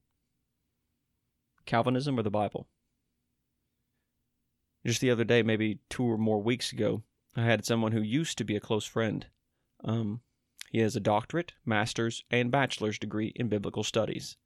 Calvinism 1.67 2.19
or 2.19 2.23
the 2.23 2.31
Bible? 2.31 2.67
Just 4.85 5.03
the 5.03 5.11
other 5.11 5.25
day, 5.25 5.43
maybe 5.43 5.79
two 5.91 6.05
or 6.05 6.19
more 6.19 6.43
weeks 6.43 6.73
ago, 6.73 7.03
I 7.37 7.43
had 7.43 7.65
someone 7.65 7.93
who 7.93 8.01
used 8.01 8.39
to 8.39 8.45
be 8.45 8.57
a 8.57 8.61
close 8.61 8.87
friend. 8.87 9.27
Um, 9.83 10.21
he 10.71 10.79
has 10.79 10.97
a 10.97 11.01
doctorate, 11.01 11.53
master's, 11.65 12.25
and 12.31 12.51
bachelor's 12.51 12.99
degree 12.99 13.33
in 13.37 13.49
biblical 13.49 13.85
studies. 13.85 14.37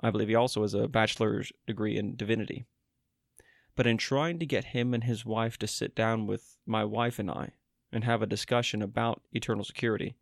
I 0.00 0.10
believe 0.10 0.28
he 0.28 0.34
also 0.34 0.62
has 0.62 0.74
a 0.74 0.88
bachelor's 0.88 1.52
degree 1.66 1.96
in 1.96 2.16
divinity. 2.16 2.64
But 3.76 3.86
in 3.86 3.96
trying 3.96 4.38
to 4.38 4.46
get 4.46 4.66
him 4.66 4.94
and 4.94 5.04
his 5.04 5.24
wife 5.24 5.58
to 5.58 5.66
sit 5.66 5.94
down 5.94 6.26
with 6.26 6.58
my 6.64 6.84
wife 6.84 7.18
and 7.18 7.30
I 7.30 7.50
and 7.92 8.04
have 8.04 8.22
a 8.22 8.26
discussion 8.26 8.82
about 8.82 9.22
eternal 9.32 9.64
security, 9.64 10.16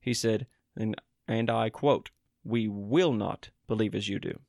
he 0.00 0.14
said, 0.14 0.46
and, 0.76 0.94
and 1.28 1.50
I 1.50 1.68
quote, 1.68 2.10
We 2.44 2.68
will 2.68 3.12
not 3.12 3.50
believe 3.66 3.94
as 3.94 4.08
you 4.08 4.18
do. 4.18 4.40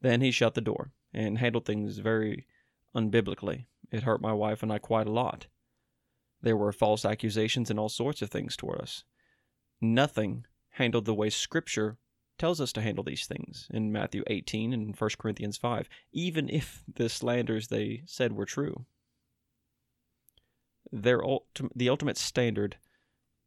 Then 0.00 0.20
he 0.20 0.30
shut 0.30 0.54
the 0.54 0.60
door 0.60 0.92
and 1.12 1.38
handled 1.38 1.64
things 1.64 1.98
very 1.98 2.46
unbiblically. 2.94 3.66
It 3.90 4.02
hurt 4.02 4.20
my 4.20 4.32
wife 4.32 4.62
and 4.62 4.72
I 4.72 4.78
quite 4.78 5.06
a 5.06 5.12
lot. 5.12 5.46
There 6.42 6.56
were 6.56 6.72
false 6.72 7.04
accusations 7.04 7.70
and 7.70 7.80
all 7.80 7.88
sorts 7.88 8.22
of 8.22 8.30
things 8.30 8.56
toward 8.56 8.80
us. 8.80 9.04
Nothing 9.80 10.44
handled 10.70 11.04
the 11.04 11.14
way 11.14 11.30
Scripture 11.30 11.96
tells 12.38 12.60
us 12.60 12.72
to 12.72 12.80
handle 12.80 13.04
these 13.04 13.26
things 13.26 13.66
in 13.70 13.92
Matthew 13.92 14.22
18 14.28 14.72
and 14.72 14.96
1 14.96 15.10
Corinthians 15.18 15.56
5, 15.56 15.88
even 16.12 16.48
if 16.48 16.84
the 16.92 17.08
slanders 17.08 17.68
they 17.68 18.02
said 18.06 18.32
were 18.32 18.46
true. 18.46 18.86
Their 20.90 21.20
ulti- 21.20 21.70
the 21.74 21.88
ultimate 21.88 22.16
standard 22.16 22.76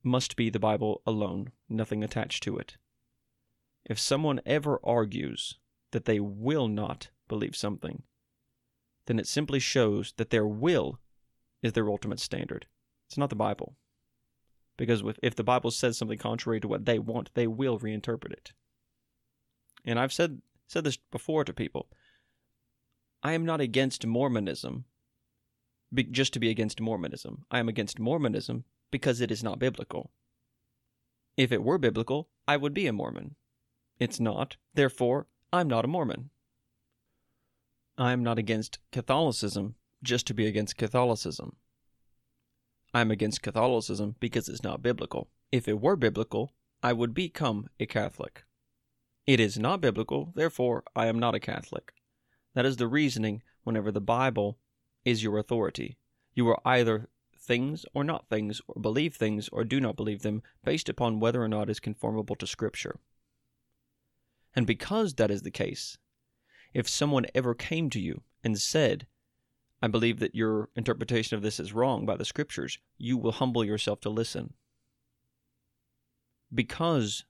must 0.03 0.35
be 0.35 0.49
the 0.49 0.59
Bible 0.59 1.01
alone, 1.07 1.51
nothing 1.69 2.03
attached 2.03 2.43
to 2.43 2.57
it. 2.57 2.77
If 3.85 3.99
someone 3.99 4.41
ever 4.45 4.79
argues 4.83 5.57
that 5.91 6.05
they 6.05 6.19
will 6.19 6.67
not 6.67 7.09
believe 7.27 7.55
something, 7.55 8.03
then 9.05 9.19
it 9.19 9.27
simply 9.27 9.59
shows 9.59 10.13
that 10.17 10.29
their 10.29 10.45
will 10.45 10.99
is 11.63 11.73
their 11.73 11.89
ultimate 11.89 12.19
standard. 12.19 12.67
It's 13.07 13.17
not 13.17 13.29
the 13.29 13.35
Bible. 13.35 13.75
Because 14.77 15.03
if 15.21 15.35
the 15.35 15.43
Bible 15.43 15.71
says 15.71 15.97
something 15.97 16.17
contrary 16.17 16.59
to 16.59 16.67
what 16.67 16.85
they 16.85 16.99
want, 16.99 17.31
they 17.33 17.47
will 17.47 17.79
reinterpret 17.79 18.31
it 18.31 18.53
and 19.85 19.99
I've 19.99 20.13
said 20.13 20.41
said 20.67 20.83
this 20.83 20.97
before 20.97 21.43
to 21.43 21.53
people. 21.53 21.89
I 23.23 23.33
am 23.33 23.45
not 23.45 23.61
against 23.61 24.05
Mormonism 24.05 24.85
be, 25.93 26.03
just 26.03 26.33
to 26.33 26.39
be 26.39 26.49
against 26.49 26.81
Mormonism. 26.81 27.45
I 27.51 27.59
am 27.59 27.67
against 27.67 27.99
Mormonism 27.99 28.63
because 28.89 29.21
it 29.21 29.31
is 29.31 29.43
not 29.43 29.59
biblical. 29.59 30.11
If 31.37 31.51
it 31.51 31.63
were 31.63 31.77
biblical, 31.77 32.29
I 32.47 32.57
would 32.57 32.73
be 32.73 32.87
a 32.87 32.93
Mormon. 32.93 33.35
It's 33.99 34.19
not, 34.19 34.57
therefore, 34.73 35.27
I'm 35.53 35.67
not 35.67 35.85
a 35.85 35.89
Mormon. 35.89 36.29
I 37.97 38.13
am 38.13 38.23
not 38.23 38.39
against 38.39 38.79
Catholicism 38.91 39.75
just 40.01 40.25
to 40.27 40.33
be 40.33 40.47
against 40.47 40.77
Catholicism. 40.77 41.55
I'm 42.93 43.11
against 43.11 43.41
Catholicism 43.41 44.15
because 44.19 44.49
it's 44.49 44.63
not 44.63 44.81
biblical. 44.81 45.29
If 45.51 45.67
it 45.67 45.79
were 45.79 45.95
biblical, 45.95 46.53
I 46.81 46.93
would 46.93 47.13
become 47.13 47.67
a 47.79 47.85
Catholic. 47.85 48.43
It 49.27 49.39
is 49.39 49.59
not 49.59 49.81
biblical, 49.81 50.31
therefore 50.35 50.83
I 50.95 51.07
am 51.07 51.19
not 51.19 51.35
a 51.35 51.39
Catholic. 51.39 51.93
That 52.53 52.65
is 52.65 52.77
the 52.77 52.87
reasoning 52.87 53.43
whenever 53.63 53.91
the 53.91 54.01
Bible 54.01 54.57
is 55.05 55.23
your 55.23 55.37
authority. 55.37 55.97
You 56.33 56.47
are 56.49 56.61
either 56.65 57.09
things 57.37 57.85
or 57.93 58.03
not 58.03 58.29
things, 58.29 58.61
or 58.67 58.81
believe 58.81 59.15
things 59.15 59.49
or 59.49 59.63
do 59.63 59.79
not 59.79 59.95
believe 59.95 60.21
them, 60.21 60.43
based 60.63 60.89
upon 60.89 61.19
whether 61.19 61.41
or 61.41 61.47
not 61.47 61.69
it 61.69 61.71
is 61.71 61.79
conformable 61.79 62.35
to 62.35 62.47
Scripture. 62.47 62.99
And 64.55 64.67
because 64.67 65.15
that 65.15 65.31
is 65.31 65.43
the 65.43 65.51
case, 65.51 65.97
if 66.73 66.87
someone 66.87 67.25
ever 67.33 67.53
came 67.53 67.89
to 67.91 67.99
you 67.99 68.21
and 68.43 68.59
said, 68.59 69.07
I 69.81 69.87
believe 69.87 70.19
that 70.19 70.35
your 70.35 70.69
interpretation 70.75 71.35
of 71.35 71.41
this 71.41 71.59
is 71.59 71.73
wrong 71.73 72.05
by 72.05 72.15
the 72.15 72.25
Scriptures, 72.25 72.77
you 72.97 73.17
will 73.17 73.31
humble 73.31 73.65
yourself 73.65 73.99
to 74.01 74.09
listen. 74.09 74.53
Because 76.53 77.25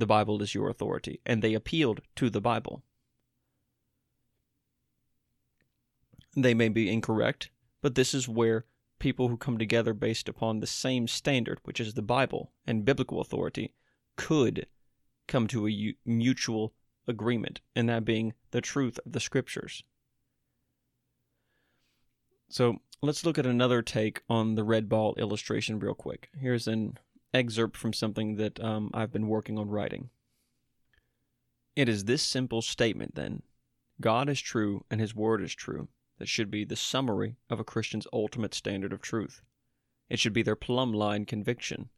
the 0.00 0.06
Bible 0.06 0.42
is 0.42 0.54
your 0.54 0.68
authority, 0.68 1.20
and 1.24 1.42
they 1.42 1.54
appealed 1.54 2.00
to 2.16 2.30
the 2.30 2.40
Bible. 2.40 2.82
They 6.36 6.54
may 6.54 6.68
be 6.68 6.90
incorrect, 6.90 7.50
but 7.82 7.94
this 7.94 8.14
is 8.14 8.28
where 8.28 8.64
people 8.98 9.28
who 9.28 9.36
come 9.36 9.58
together 9.58 9.94
based 9.94 10.28
upon 10.28 10.60
the 10.60 10.66
same 10.66 11.08
standard, 11.08 11.58
which 11.64 11.80
is 11.80 11.94
the 11.94 12.02
Bible 12.02 12.52
and 12.66 12.84
biblical 12.84 13.20
authority, 13.20 13.74
could 14.16 14.66
come 15.26 15.46
to 15.48 15.68
a 15.68 15.94
mutual 16.04 16.74
agreement, 17.06 17.60
and 17.74 17.88
that 17.88 18.04
being 18.04 18.34
the 18.50 18.60
truth 18.60 18.98
of 19.04 19.12
the 19.12 19.20
Scriptures. 19.20 19.82
So 22.48 22.78
let's 23.02 23.24
look 23.24 23.38
at 23.38 23.46
another 23.46 23.82
take 23.82 24.22
on 24.28 24.54
the 24.54 24.64
red 24.64 24.88
ball 24.88 25.14
illustration 25.16 25.78
real 25.78 25.94
quick. 25.94 26.28
Here's 26.38 26.68
an 26.68 26.98
excerpt 27.32 27.76
from 27.76 27.92
something 27.92 28.36
that 28.36 28.62
um, 28.62 28.90
I've 28.92 29.12
been 29.12 29.28
working 29.28 29.58
on 29.58 29.68
writing. 29.68 30.10
It 31.76 31.88
is 31.88 32.04
this 32.04 32.22
simple 32.22 32.62
statement, 32.62 33.14
then 33.14 33.42
God 34.00 34.28
is 34.28 34.40
true 34.40 34.84
and 34.90 35.00
His 35.00 35.14
Word 35.14 35.42
is 35.42 35.54
true, 35.54 35.88
that 36.18 36.28
should 36.28 36.50
be 36.50 36.64
the 36.64 36.76
summary 36.76 37.36
of 37.48 37.60
a 37.60 37.64
Christian's 37.64 38.06
ultimate 38.12 38.54
standard 38.54 38.92
of 38.92 39.00
truth. 39.00 39.42
It 40.08 40.18
should 40.18 40.32
be 40.32 40.42
their 40.42 40.56
plumb 40.56 40.92
line 40.92 41.24
conviction. 41.24 41.88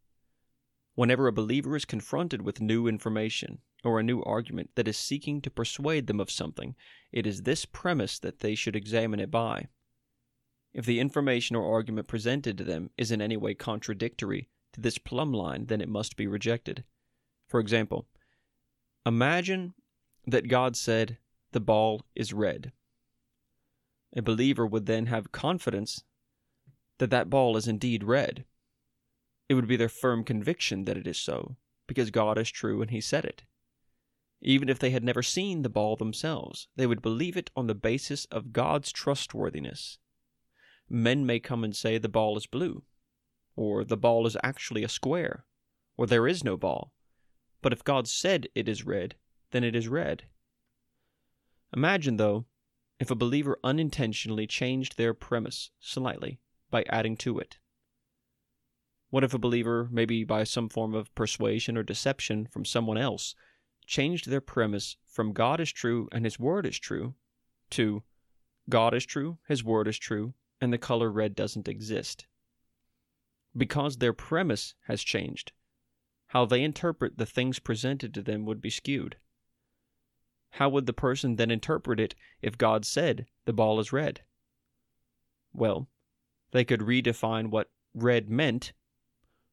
Whenever 0.94 1.26
a 1.26 1.32
believer 1.32 1.74
is 1.74 1.86
confronted 1.86 2.42
with 2.42 2.60
new 2.60 2.86
information 2.86 3.58
or 3.82 3.98
a 3.98 4.02
new 4.02 4.22
argument 4.22 4.70
that 4.74 4.86
is 4.86 4.96
seeking 4.96 5.40
to 5.40 5.50
persuade 5.50 6.06
them 6.06 6.20
of 6.20 6.30
something, 6.30 6.76
it 7.10 7.26
is 7.26 7.42
this 7.42 7.64
premise 7.64 8.18
that 8.18 8.40
they 8.40 8.54
should 8.54 8.76
examine 8.76 9.18
it 9.18 9.30
by. 9.30 9.68
If 10.74 10.84
the 10.84 11.00
information 11.00 11.56
or 11.56 11.72
argument 11.72 12.08
presented 12.08 12.58
to 12.58 12.64
them 12.64 12.90
is 12.98 13.10
in 13.10 13.22
any 13.22 13.36
way 13.36 13.54
contradictory 13.54 14.48
to 14.72 14.80
this 14.80 14.98
plumb 14.98 15.32
line, 15.32 15.66
then 15.66 15.80
it 15.80 15.88
must 15.88 16.16
be 16.16 16.26
rejected. 16.26 16.84
For 17.48 17.60
example, 17.60 18.06
imagine 19.04 19.74
that 20.26 20.48
God 20.48 20.76
said, 20.76 21.18
The 21.52 21.60
ball 21.60 22.02
is 22.14 22.32
red. 22.32 22.72
A 24.14 24.22
believer 24.22 24.66
would 24.66 24.86
then 24.86 25.06
have 25.06 25.32
confidence 25.32 26.04
that 26.98 27.10
that 27.10 27.30
ball 27.30 27.56
is 27.56 27.66
indeed 27.66 28.04
red. 28.04 28.44
It 29.48 29.54
would 29.54 29.66
be 29.66 29.76
their 29.76 29.88
firm 29.88 30.24
conviction 30.24 30.84
that 30.84 30.96
it 30.96 31.06
is 31.06 31.18
so, 31.18 31.56
because 31.86 32.10
God 32.10 32.38
is 32.38 32.50
true 32.50 32.80
and 32.80 32.90
He 32.90 33.00
said 33.00 33.24
it. 33.24 33.42
Even 34.40 34.68
if 34.68 34.78
they 34.78 34.90
had 34.90 35.04
never 35.04 35.22
seen 35.22 35.62
the 35.62 35.68
ball 35.68 35.96
themselves, 35.96 36.68
they 36.76 36.86
would 36.86 37.00
believe 37.00 37.36
it 37.36 37.50
on 37.54 37.68
the 37.68 37.74
basis 37.74 38.24
of 38.26 38.52
God's 38.52 38.92
trustworthiness. 38.92 39.98
Men 40.88 41.24
may 41.24 41.38
come 41.38 41.64
and 41.64 41.74
say 41.74 41.96
the 41.96 42.08
ball 42.08 42.36
is 42.36 42.46
blue, 42.46 42.82
or 43.56 43.84
the 43.84 43.96
ball 43.96 44.26
is 44.26 44.36
actually 44.42 44.84
a 44.84 44.88
square, 44.88 45.44
or 45.96 46.06
there 46.06 46.26
is 46.26 46.44
no 46.44 46.56
ball. 46.56 46.92
But 47.60 47.72
if 47.72 47.84
God 47.84 48.08
said 48.08 48.48
it 48.54 48.68
is 48.68 48.84
red, 48.84 49.14
then 49.50 49.64
it 49.64 49.76
is 49.76 49.88
red. 49.88 50.24
Imagine, 51.74 52.16
though, 52.16 52.46
if 52.98 53.10
a 53.10 53.16
believer 53.16 53.58
unintentionally 53.64 54.46
changed 54.46 54.96
their 54.96 55.14
premise 55.14 55.70
slightly 55.80 56.38
by 56.70 56.84
adding 56.88 57.16
to 57.18 57.38
it. 57.38 57.58
What 59.10 59.24
if 59.24 59.34
a 59.34 59.38
believer, 59.38 59.88
maybe 59.90 60.24
by 60.24 60.44
some 60.44 60.68
form 60.68 60.94
of 60.94 61.14
persuasion 61.14 61.76
or 61.76 61.82
deception 61.82 62.46
from 62.46 62.64
someone 62.64 62.96
else, 62.96 63.34
changed 63.86 64.28
their 64.28 64.40
premise 64.40 64.96
from 65.04 65.32
God 65.32 65.60
is 65.60 65.70
true 65.70 66.08
and 66.12 66.24
His 66.24 66.38
Word 66.38 66.64
is 66.64 66.78
true 66.78 67.14
to 67.70 68.02
God 68.68 68.94
is 68.94 69.04
true, 69.04 69.38
His 69.48 69.62
Word 69.64 69.88
is 69.88 69.98
true, 69.98 70.34
and 70.60 70.72
the 70.72 70.78
color 70.78 71.10
red 71.10 71.34
doesn't 71.34 71.68
exist? 71.68 72.26
Because 73.56 73.98
their 73.98 74.12
premise 74.12 74.74
has 74.86 75.02
changed, 75.02 75.52
how 76.28 76.46
they 76.46 76.62
interpret 76.62 77.18
the 77.18 77.26
things 77.26 77.58
presented 77.58 78.14
to 78.14 78.22
them 78.22 78.46
would 78.46 78.60
be 78.60 78.70
skewed. 78.70 79.16
How 80.52 80.68
would 80.70 80.86
the 80.86 80.92
person 80.92 81.36
then 81.36 81.50
interpret 81.50 82.00
it 82.00 82.14
if 82.40 82.58
God 82.58 82.84
said 82.84 83.26
the 83.44 83.52
ball 83.52 83.80
is 83.80 83.92
red? 83.92 84.22
Well, 85.52 85.88
they 86.52 86.64
could 86.64 86.80
redefine 86.80 87.50
what 87.50 87.70
red 87.94 88.30
meant. 88.30 88.72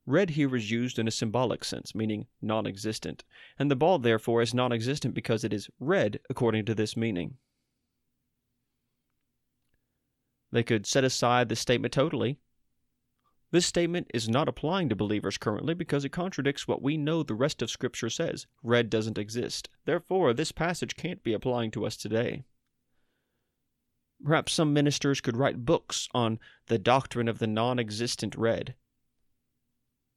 Red 0.05 0.31
here 0.31 0.55
is 0.55 0.71
used 0.71 0.97
in 0.97 1.07
a 1.07 1.11
symbolic 1.11 1.63
sense, 1.63 1.93
meaning 1.93 2.27
non 2.41 2.65
existent, 2.65 3.23
and 3.57 3.69
the 3.69 3.75
ball 3.75 3.99
therefore 3.99 4.41
is 4.41 4.53
non 4.53 4.71
existent 4.71 5.13
because 5.13 5.43
it 5.43 5.53
is 5.53 5.69
red 5.79 6.19
according 6.29 6.65
to 6.65 6.75
this 6.75 6.95
meaning. 6.97 7.37
They 10.51 10.63
could 10.63 10.85
set 10.85 11.03
aside 11.03 11.49
the 11.49 11.55
statement 11.55 11.93
totally 11.93 12.39
this 13.51 13.65
statement 13.65 14.11
is 14.13 14.29
not 14.29 14.47
applying 14.47 14.89
to 14.89 14.95
believers 14.95 15.37
currently 15.37 15.73
because 15.73 16.05
it 16.05 16.09
contradicts 16.09 16.67
what 16.67 16.83
we 16.83 16.97
know 16.97 17.23
the 17.23 17.33
rest 17.33 17.61
of 17.61 17.71
Scripture 17.71 18.09
says. 18.09 18.45
Red 18.61 18.89
doesn't 18.89 19.17
exist. 19.17 19.69
Therefore, 19.85 20.33
this 20.33 20.51
passage 20.51 20.95
can't 20.95 21.23
be 21.23 21.33
applying 21.33 21.71
to 21.71 21.85
us 21.85 21.97
today. 21.97 22.43
Perhaps 24.23 24.53
some 24.53 24.73
ministers 24.73 25.21
could 25.21 25.37
write 25.37 25.65
books 25.65 26.07
on 26.13 26.39
the 26.67 26.77
doctrine 26.77 27.27
of 27.27 27.39
the 27.39 27.47
non 27.47 27.79
existent 27.79 28.35
red. 28.35 28.75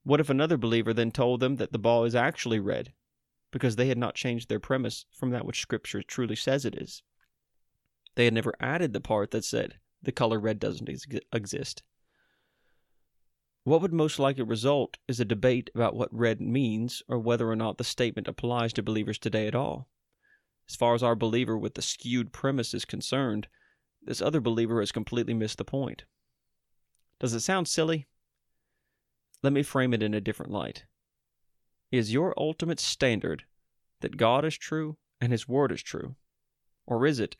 What 0.03 0.21
if 0.21 0.29
another 0.29 0.59
believer 0.59 0.93
then 0.93 1.13
told 1.13 1.41
them 1.41 1.57
that 1.57 1.73
the 1.73 1.79
ball 1.79 2.05
is 2.05 2.15
actually 2.15 2.59
red, 2.59 2.93
because 3.51 3.77
they 3.77 3.87
had 3.87 3.99
not 3.99 4.17
changed 4.17 4.49
their 4.49 4.61
premise 4.61 5.07
from 5.13 5.31
that 5.31 5.47
which 5.47 5.61
Scripture 5.61 6.03
truly 6.03 6.37
says 6.37 6.65
it 6.65 6.75
is? 6.75 7.03
They 8.17 8.25
had 8.27 8.35
never 8.35 8.55
added 8.61 8.93
the 8.93 9.01
part 9.01 9.31
that 9.31 9.45
said 9.45 9.79
the 10.03 10.13
color 10.13 10.39
red 10.39 10.59
doesn't 10.59 10.89
ex- 10.89 11.07
exist. 11.33 11.83
What 13.65 13.81
would 13.81 13.93
most 13.93 14.19
likely 14.19 14.43
result 14.43 14.99
is 15.07 15.21
a 15.21 15.25
debate 15.25 15.71
about 15.73 15.95
what 15.95 16.13
red 16.13 16.41
means 16.41 17.01
or 17.07 17.19
whether 17.19 17.49
or 17.49 17.55
not 17.55 17.79
the 17.79 17.85
statement 17.85 18.27
applies 18.27 18.73
to 18.73 18.83
believers 18.83 19.19
today 19.19 19.47
at 19.47 19.55
all. 19.55 19.89
As 20.69 20.75
far 20.75 20.95
as 20.95 21.03
our 21.03 21.15
believer 21.15 21.57
with 21.57 21.75
the 21.75 21.83
skewed 21.83 22.33
premise 22.33 22.75
is 22.75 22.85
concerned, 22.85 23.47
this 24.03 24.21
other 24.21 24.41
believer 24.41 24.81
has 24.81 24.91
completely 24.91 25.33
missed 25.33 25.59
the 25.59 25.65
point. 25.65 26.05
Does 27.21 27.35
it 27.35 27.41
sound 27.41 27.69
silly? 27.69 28.09
Let 29.45 29.53
me 29.53 29.63
frame 29.63 29.95
it 29.95 30.03
in 30.03 30.13
a 30.13 30.21
different 30.21 30.51
light. 30.51 30.85
Is 31.93 32.13
your 32.13 32.35
ultimate 32.37 32.81
standard 32.81 33.45
that 34.01 34.17
God 34.17 34.45
is 34.45 34.59
true 34.59 34.97
and 35.21 35.31
His 35.31 35.47
Word 35.47 35.71
is 35.71 35.83
true? 35.83 36.17
Or 36.85 37.07
is 37.07 37.21
it 37.21 37.37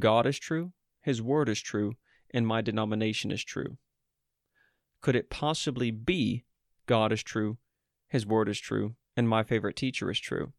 God 0.00 0.26
is 0.26 0.38
true, 0.38 0.72
His 1.00 1.22
Word 1.22 1.48
is 1.48 1.60
true, 1.60 1.94
and 2.32 2.44
my 2.44 2.60
denomination 2.60 3.30
is 3.30 3.44
true? 3.44 3.78
Could 5.00 5.16
it 5.16 5.30
possibly 5.30 5.90
be 5.90 6.44
God 6.86 7.12
is 7.12 7.22
true, 7.22 7.58
His 8.08 8.26
Word 8.26 8.48
is 8.48 8.58
true, 8.58 8.94
and 9.16 9.28
my 9.28 9.42
favorite 9.42 9.76
teacher 9.76 10.10
is 10.10 10.18
true? 10.18 10.52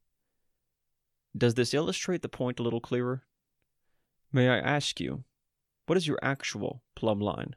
Does 1.37 1.55
this 1.55 1.73
illustrate 1.73 2.21
the 2.21 2.29
point 2.29 2.59
a 2.59 2.63
little 2.63 2.81
clearer? 2.81 3.23
May 4.31 4.49
I 4.49 4.57
ask 4.57 4.99
you, 4.99 5.23
what 5.85 5.97
is 5.97 6.07
your 6.07 6.19
actual 6.21 6.83
plumb 6.95 7.19
line? 7.19 7.55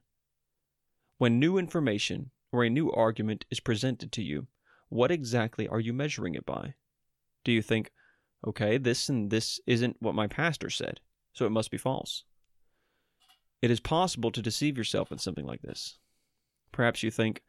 When 1.18 1.38
new 1.38 1.58
information 1.58 2.30
or 2.50 2.64
a 2.64 2.70
new 2.70 2.90
argument 2.90 3.44
is 3.50 3.60
presented 3.60 4.10
to 4.12 4.22
you, 4.22 4.46
what 4.88 5.10
exactly 5.10 5.68
are 5.68 5.80
you 5.80 5.92
measuring 5.92 6.34
it 6.34 6.44
by? 6.44 6.74
Do 7.44 7.52
you 7.52 7.62
think, 7.62 7.90
okay, 8.46 8.78
this 8.78 9.08
and 9.08 9.30
this 9.30 9.60
isn't 9.66 9.96
what 10.00 10.14
my 10.14 10.26
pastor 10.26 10.70
said, 10.70 11.00
so 11.32 11.46
it 11.46 11.50
must 11.50 11.70
be 11.70 11.78
false? 11.78 12.24
It 13.60 13.70
is 13.70 13.80
possible 13.80 14.30
to 14.32 14.42
deceive 14.42 14.76
yourself 14.76 15.12
in 15.12 15.18
something 15.18 15.46
like 15.46 15.62
this. 15.62 15.98
Perhaps 16.72 17.02
you 17.02 17.10
think 17.10 17.42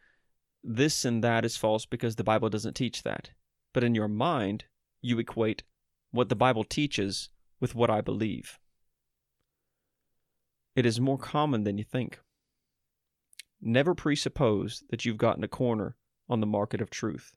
this 0.63 1.05
and 1.05 1.23
that 1.23 1.43
is 1.45 1.57
false 1.57 1.85
because 1.85 2.15
the 2.15 2.23
Bible 2.23 2.49
doesn't 2.49 2.75
teach 2.75 3.03
that. 3.03 3.31
But 3.73 3.83
in 3.83 3.95
your 3.95 4.07
mind, 4.07 4.65
you 5.01 5.19
equate 5.19 5.63
what 6.11 6.29
the 6.29 6.35
Bible 6.35 6.63
teaches 6.63 7.29
with 7.59 7.75
what 7.75 7.89
I 7.89 8.01
believe. 8.01 8.59
It 10.75 10.85
is 10.85 10.99
more 10.99 11.17
common 11.17 11.63
than 11.63 11.77
you 11.77 11.83
think. 11.83 12.19
Never 13.61 13.95
presuppose 13.95 14.83
that 14.89 15.05
you've 15.05 15.17
gotten 15.17 15.43
a 15.43 15.47
corner 15.47 15.95
on 16.29 16.39
the 16.39 16.47
market 16.47 16.81
of 16.81 16.89
truth. 16.89 17.33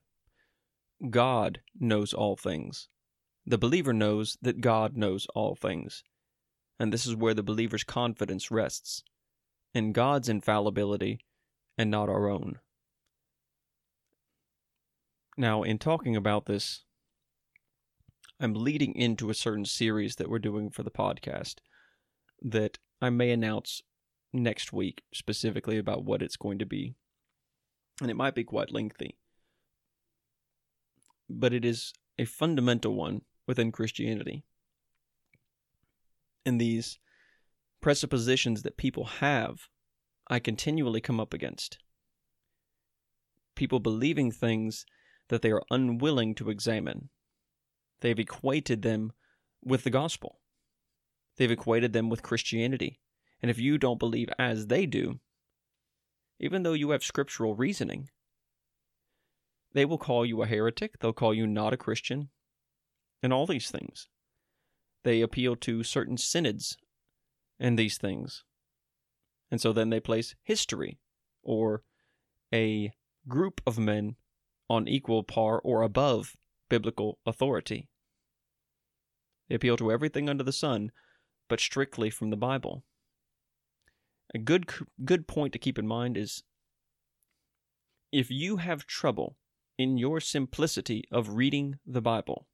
God 1.10 1.60
knows 1.78 2.14
all 2.14 2.36
things. 2.36 2.88
The 3.44 3.58
believer 3.58 3.92
knows 3.92 4.36
that 4.42 4.60
God 4.60 4.96
knows 4.96 5.26
all 5.34 5.54
things. 5.54 6.02
And 6.78 6.92
this 6.92 7.06
is 7.06 7.14
where 7.14 7.34
the 7.34 7.42
believer's 7.42 7.84
confidence 7.84 8.50
rests 8.50 9.02
in 9.74 9.92
God's 9.92 10.28
infallibility 10.28 11.20
and 11.76 11.90
not 11.90 12.08
our 12.08 12.28
own. 12.28 12.58
Now, 15.36 15.62
in 15.62 15.78
talking 15.78 16.16
about 16.16 16.46
this, 16.46 16.84
I'm 18.40 18.54
leading 18.54 18.94
into 18.94 19.30
a 19.30 19.34
certain 19.34 19.64
series 19.64 20.16
that 20.16 20.28
we're 20.28 20.38
doing 20.38 20.70
for 20.70 20.82
the 20.82 20.90
podcast 20.90 21.56
that 22.42 22.78
I 23.00 23.10
may 23.10 23.30
announce 23.30 23.82
next 24.32 24.72
week 24.72 25.02
specifically 25.12 25.78
about 25.78 26.04
what 26.04 26.22
it's 26.22 26.36
going 26.36 26.58
to 26.58 26.66
be. 26.66 26.94
And 28.00 28.10
it 28.10 28.16
might 28.16 28.34
be 28.34 28.44
quite 28.44 28.72
lengthy. 28.72 29.16
But 31.28 31.52
it 31.52 31.64
is 31.64 31.92
a 32.18 32.24
fundamental 32.24 32.94
one 32.94 33.22
within 33.46 33.72
Christianity. 33.72 34.44
And 36.44 36.60
these 36.60 36.98
presuppositions 37.80 38.62
that 38.62 38.76
people 38.76 39.04
have 39.04 39.68
I 40.28 40.40
continually 40.40 41.00
come 41.00 41.20
up 41.20 41.32
against. 41.32 41.78
People 43.54 43.78
believing 43.78 44.32
things 44.32 44.84
that 45.28 45.42
they 45.42 45.50
are 45.50 45.62
unwilling 45.70 46.34
to 46.36 46.50
examine. 46.50 47.10
They've 48.00 48.18
equated 48.18 48.82
them 48.82 49.12
with 49.64 49.84
the 49.84 49.90
gospel. 49.90 50.40
They've 51.36 51.50
equated 51.50 51.92
them 51.92 52.08
with 52.08 52.22
Christianity. 52.22 53.00
And 53.40 53.50
if 53.50 53.58
you 53.58 53.78
don't 53.78 53.98
believe 53.98 54.28
as 54.38 54.66
they 54.66 54.86
do, 54.86 55.20
even 56.40 56.62
though 56.62 56.72
you 56.72 56.90
have 56.90 57.04
scriptural 57.04 57.54
reasoning, 57.54 58.10
they 59.72 59.84
will 59.84 59.98
call 59.98 60.26
you 60.26 60.42
a 60.42 60.46
heretic, 60.46 60.98
they'll 60.98 61.12
call 61.12 61.34
you 61.34 61.46
not 61.46 61.72
a 61.72 61.76
Christian, 61.76 62.30
and 63.22 63.32
all 63.32 63.46
these 63.46 63.70
things. 63.70 64.08
They 65.04 65.20
appeal 65.20 65.54
to 65.56 65.84
certain 65.84 66.16
synods 66.16 66.76
and 67.58 67.78
these 67.78 67.96
things 67.96 68.44
And 69.50 69.60
so 69.60 69.72
then 69.72 69.90
they 69.90 70.00
place 70.00 70.34
history 70.42 70.98
or 71.42 71.82
a 72.52 72.92
group 73.28 73.60
of 73.66 73.78
men 73.78 74.16
on 74.68 74.88
equal 74.88 75.22
par 75.22 75.60
or 75.60 75.82
above 75.82 76.36
biblical 76.68 77.18
authority. 77.24 77.88
They 79.48 79.54
appeal 79.54 79.76
to 79.76 79.92
everything 79.92 80.28
under 80.28 80.42
the 80.42 80.52
sun, 80.52 80.90
but 81.48 81.60
strictly 81.60 82.10
from 82.10 82.30
the 82.30 82.36
Bible. 82.36 82.84
A 84.34 84.38
good 84.38 84.66
good 85.04 85.28
point 85.28 85.52
to 85.52 85.58
keep 85.58 85.78
in 85.78 85.86
mind 85.86 86.16
is 86.16 86.42
if 88.10 88.30
you 88.30 88.56
have 88.56 88.86
trouble 88.86 89.36
in 89.78 89.98
your 89.98 90.20
simplicity 90.20 91.04
of 91.12 91.36
reading 91.36 91.78
the 91.86 92.00
Bible, 92.00 92.48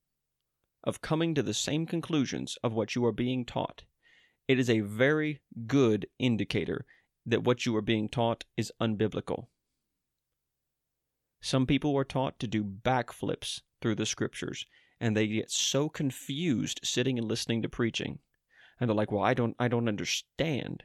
of 0.85 1.01
coming 1.01 1.35
to 1.35 1.43
the 1.43 1.55
same 1.55 1.87
conclusions 1.87 2.59
of 2.63 2.73
what 2.73 2.95
you 2.95 3.05
are 3.07 3.13
being 3.13 3.45
taught, 3.45 3.85
it 4.49 4.59
is 4.59 4.69
a 4.69 4.81
very 4.81 5.41
good 5.67 6.07
indicator 6.19 6.85
that 7.25 7.45
what 7.45 7.65
you 7.65 7.77
are 7.77 7.83
being 7.83 8.09
taught 8.09 8.45
is 8.57 8.73
unbiblical. 8.81 9.47
Some 11.41 11.67
people 11.67 11.97
are 11.97 12.05
taught 12.05 12.39
to 12.41 12.47
do 12.47 12.63
backflips 12.65 13.63
through 13.81 13.97
the 13.97 14.07
scriptures, 14.07 14.67
and 15.01 15.17
they 15.17 15.27
get 15.27 15.51
so 15.51 15.89
confused 15.89 16.81
sitting 16.85 17.19
and 17.19 17.27
listening 17.27 17.63
to 17.63 17.69
preaching. 17.69 18.21
And 18.79 18.89
they're 18.89 18.97
like, 18.97 19.13
"Well, 19.13 19.25
I 19.25 19.35
don't 19.35 19.57
I 19.59 19.69
don't 19.69 19.89
understand." 19.89 20.85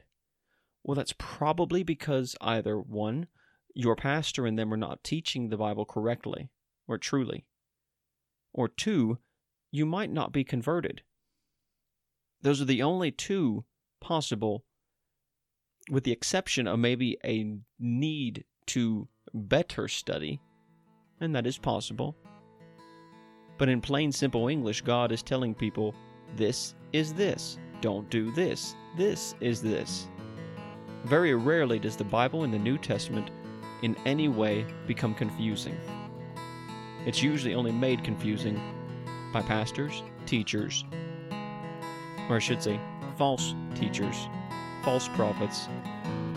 Well, 0.82 0.94
that's 0.94 1.14
probably 1.18 1.82
because 1.82 2.36
either 2.40 2.80
one, 2.80 3.28
your 3.74 3.94
pastor 3.94 4.46
and 4.46 4.58
them 4.58 4.72
are 4.72 4.78
not 4.78 5.04
teaching 5.04 5.48
the 5.48 5.56
Bible 5.56 5.84
correctly 5.84 6.50
or 6.86 6.98
truly, 6.98 7.44
or 8.52 8.68
two, 8.68 9.18
you 9.70 9.84
might 9.84 10.10
not 10.10 10.32
be 10.32 10.44
converted. 10.44 11.02
Those 12.42 12.60
are 12.60 12.66
the 12.66 12.82
only 12.82 13.10
two 13.10 13.64
possible, 14.00 14.64
with 15.90 16.04
the 16.04 16.12
exception 16.12 16.66
of 16.66 16.78
maybe 16.78 17.16
a 17.24 17.58
need 17.78 18.44
to 18.66 19.08
better 19.34 19.88
study 19.88 20.40
and 21.20 21.34
that 21.34 21.46
is 21.46 21.58
possible. 21.58 22.16
But 23.56 23.68
in 23.68 23.80
plain, 23.80 24.12
simple 24.12 24.48
English, 24.48 24.82
God 24.82 25.10
is 25.12 25.22
telling 25.22 25.54
people, 25.54 25.94
this 26.36 26.74
is 26.92 27.12
this. 27.12 27.58
Don't 27.80 28.08
do 28.10 28.30
this. 28.30 28.74
This 28.96 29.34
is 29.40 29.60
this. 29.60 30.08
Very 31.04 31.34
rarely 31.34 31.78
does 31.78 31.96
the 31.96 32.04
Bible 32.04 32.44
in 32.44 32.50
the 32.50 32.58
New 32.58 32.78
Testament 32.78 33.30
in 33.82 33.96
any 34.04 34.28
way 34.28 34.66
become 34.86 35.14
confusing. 35.14 35.76
It's 37.06 37.22
usually 37.22 37.54
only 37.54 37.72
made 37.72 38.04
confusing 38.04 38.60
by 39.32 39.42
pastors, 39.42 40.02
teachers, 40.26 40.84
or 42.28 42.36
I 42.36 42.38
should 42.38 42.62
say, 42.62 42.78
false 43.16 43.54
teachers, 43.74 44.28
false 44.82 45.08
prophets, 45.08 45.68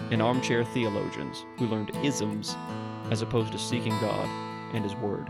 and 0.10 0.22
armchair 0.22 0.64
theologians 0.64 1.46
who 1.58 1.68
learned 1.68 1.92
isms 2.04 2.56
as 3.12 3.22
opposed 3.22 3.52
to 3.52 3.60
seeking 3.60 3.98
God 4.00 4.28
and 4.74 4.84
His 4.84 4.96
Word. 4.96 5.30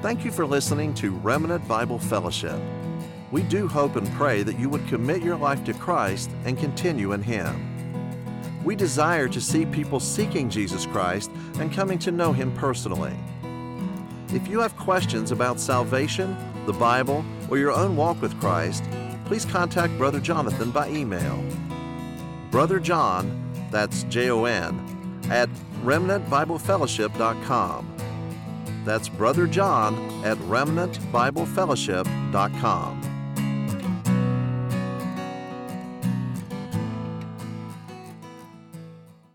Thank 0.00 0.24
you 0.24 0.30
for 0.30 0.46
listening 0.46 0.94
to 0.94 1.10
Remnant 1.10 1.68
Bible 1.68 1.98
Fellowship. 1.98 2.58
We 3.30 3.42
do 3.42 3.68
hope 3.68 3.96
and 3.96 4.10
pray 4.12 4.42
that 4.42 4.58
you 4.58 4.70
would 4.70 4.88
commit 4.88 5.22
your 5.22 5.36
life 5.36 5.62
to 5.64 5.74
Christ 5.74 6.30
and 6.44 6.56
continue 6.58 7.12
in 7.12 7.22
Him. 7.22 7.64
We 8.64 8.74
desire 8.74 9.28
to 9.28 9.40
see 9.40 9.66
people 9.66 10.00
seeking 10.00 10.48
Jesus 10.48 10.86
Christ 10.86 11.30
and 11.58 11.70
coming 11.72 11.98
to 12.00 12.10
know 12.10 12.32
Him 12.32 12.52
personally. 12.54 13.14
If 14.30 14.48
you 14.48 14.60
have 14.60 14.76
questions 14.76 15.30
about 15.30 15.60
salvation, 15.60 16.36
the 16.66 16.74
Bible, 16.74 17.24
or 17.50 17.58
your 17.58 17.72
own 17.72 17.96
walk 17.96 18.20
with 18.20 18.38
Christ, 18.40 18.84
please 19.24 19.44
contact 19.44 19.96
Brother 19.98 20.20
Jonathan 20.20 20.70
by 20.70 20.88
email. 20.90 21.42
Brother 22.50 22.78
Jon, 22.80 23.52
that's 23.70 24.04
J 24.04 24.30
O 24.30 24.46
N, 24.46 25.20
at 25.30 25.50
remnantbiblefellowship.com. 25.84 27.94
That's 28.84 29.08
Brother 29.08 29.46
Jon 29.46 29.94
at 30.24 30.36
remnantbiblefellowship.com. 30.38 32.97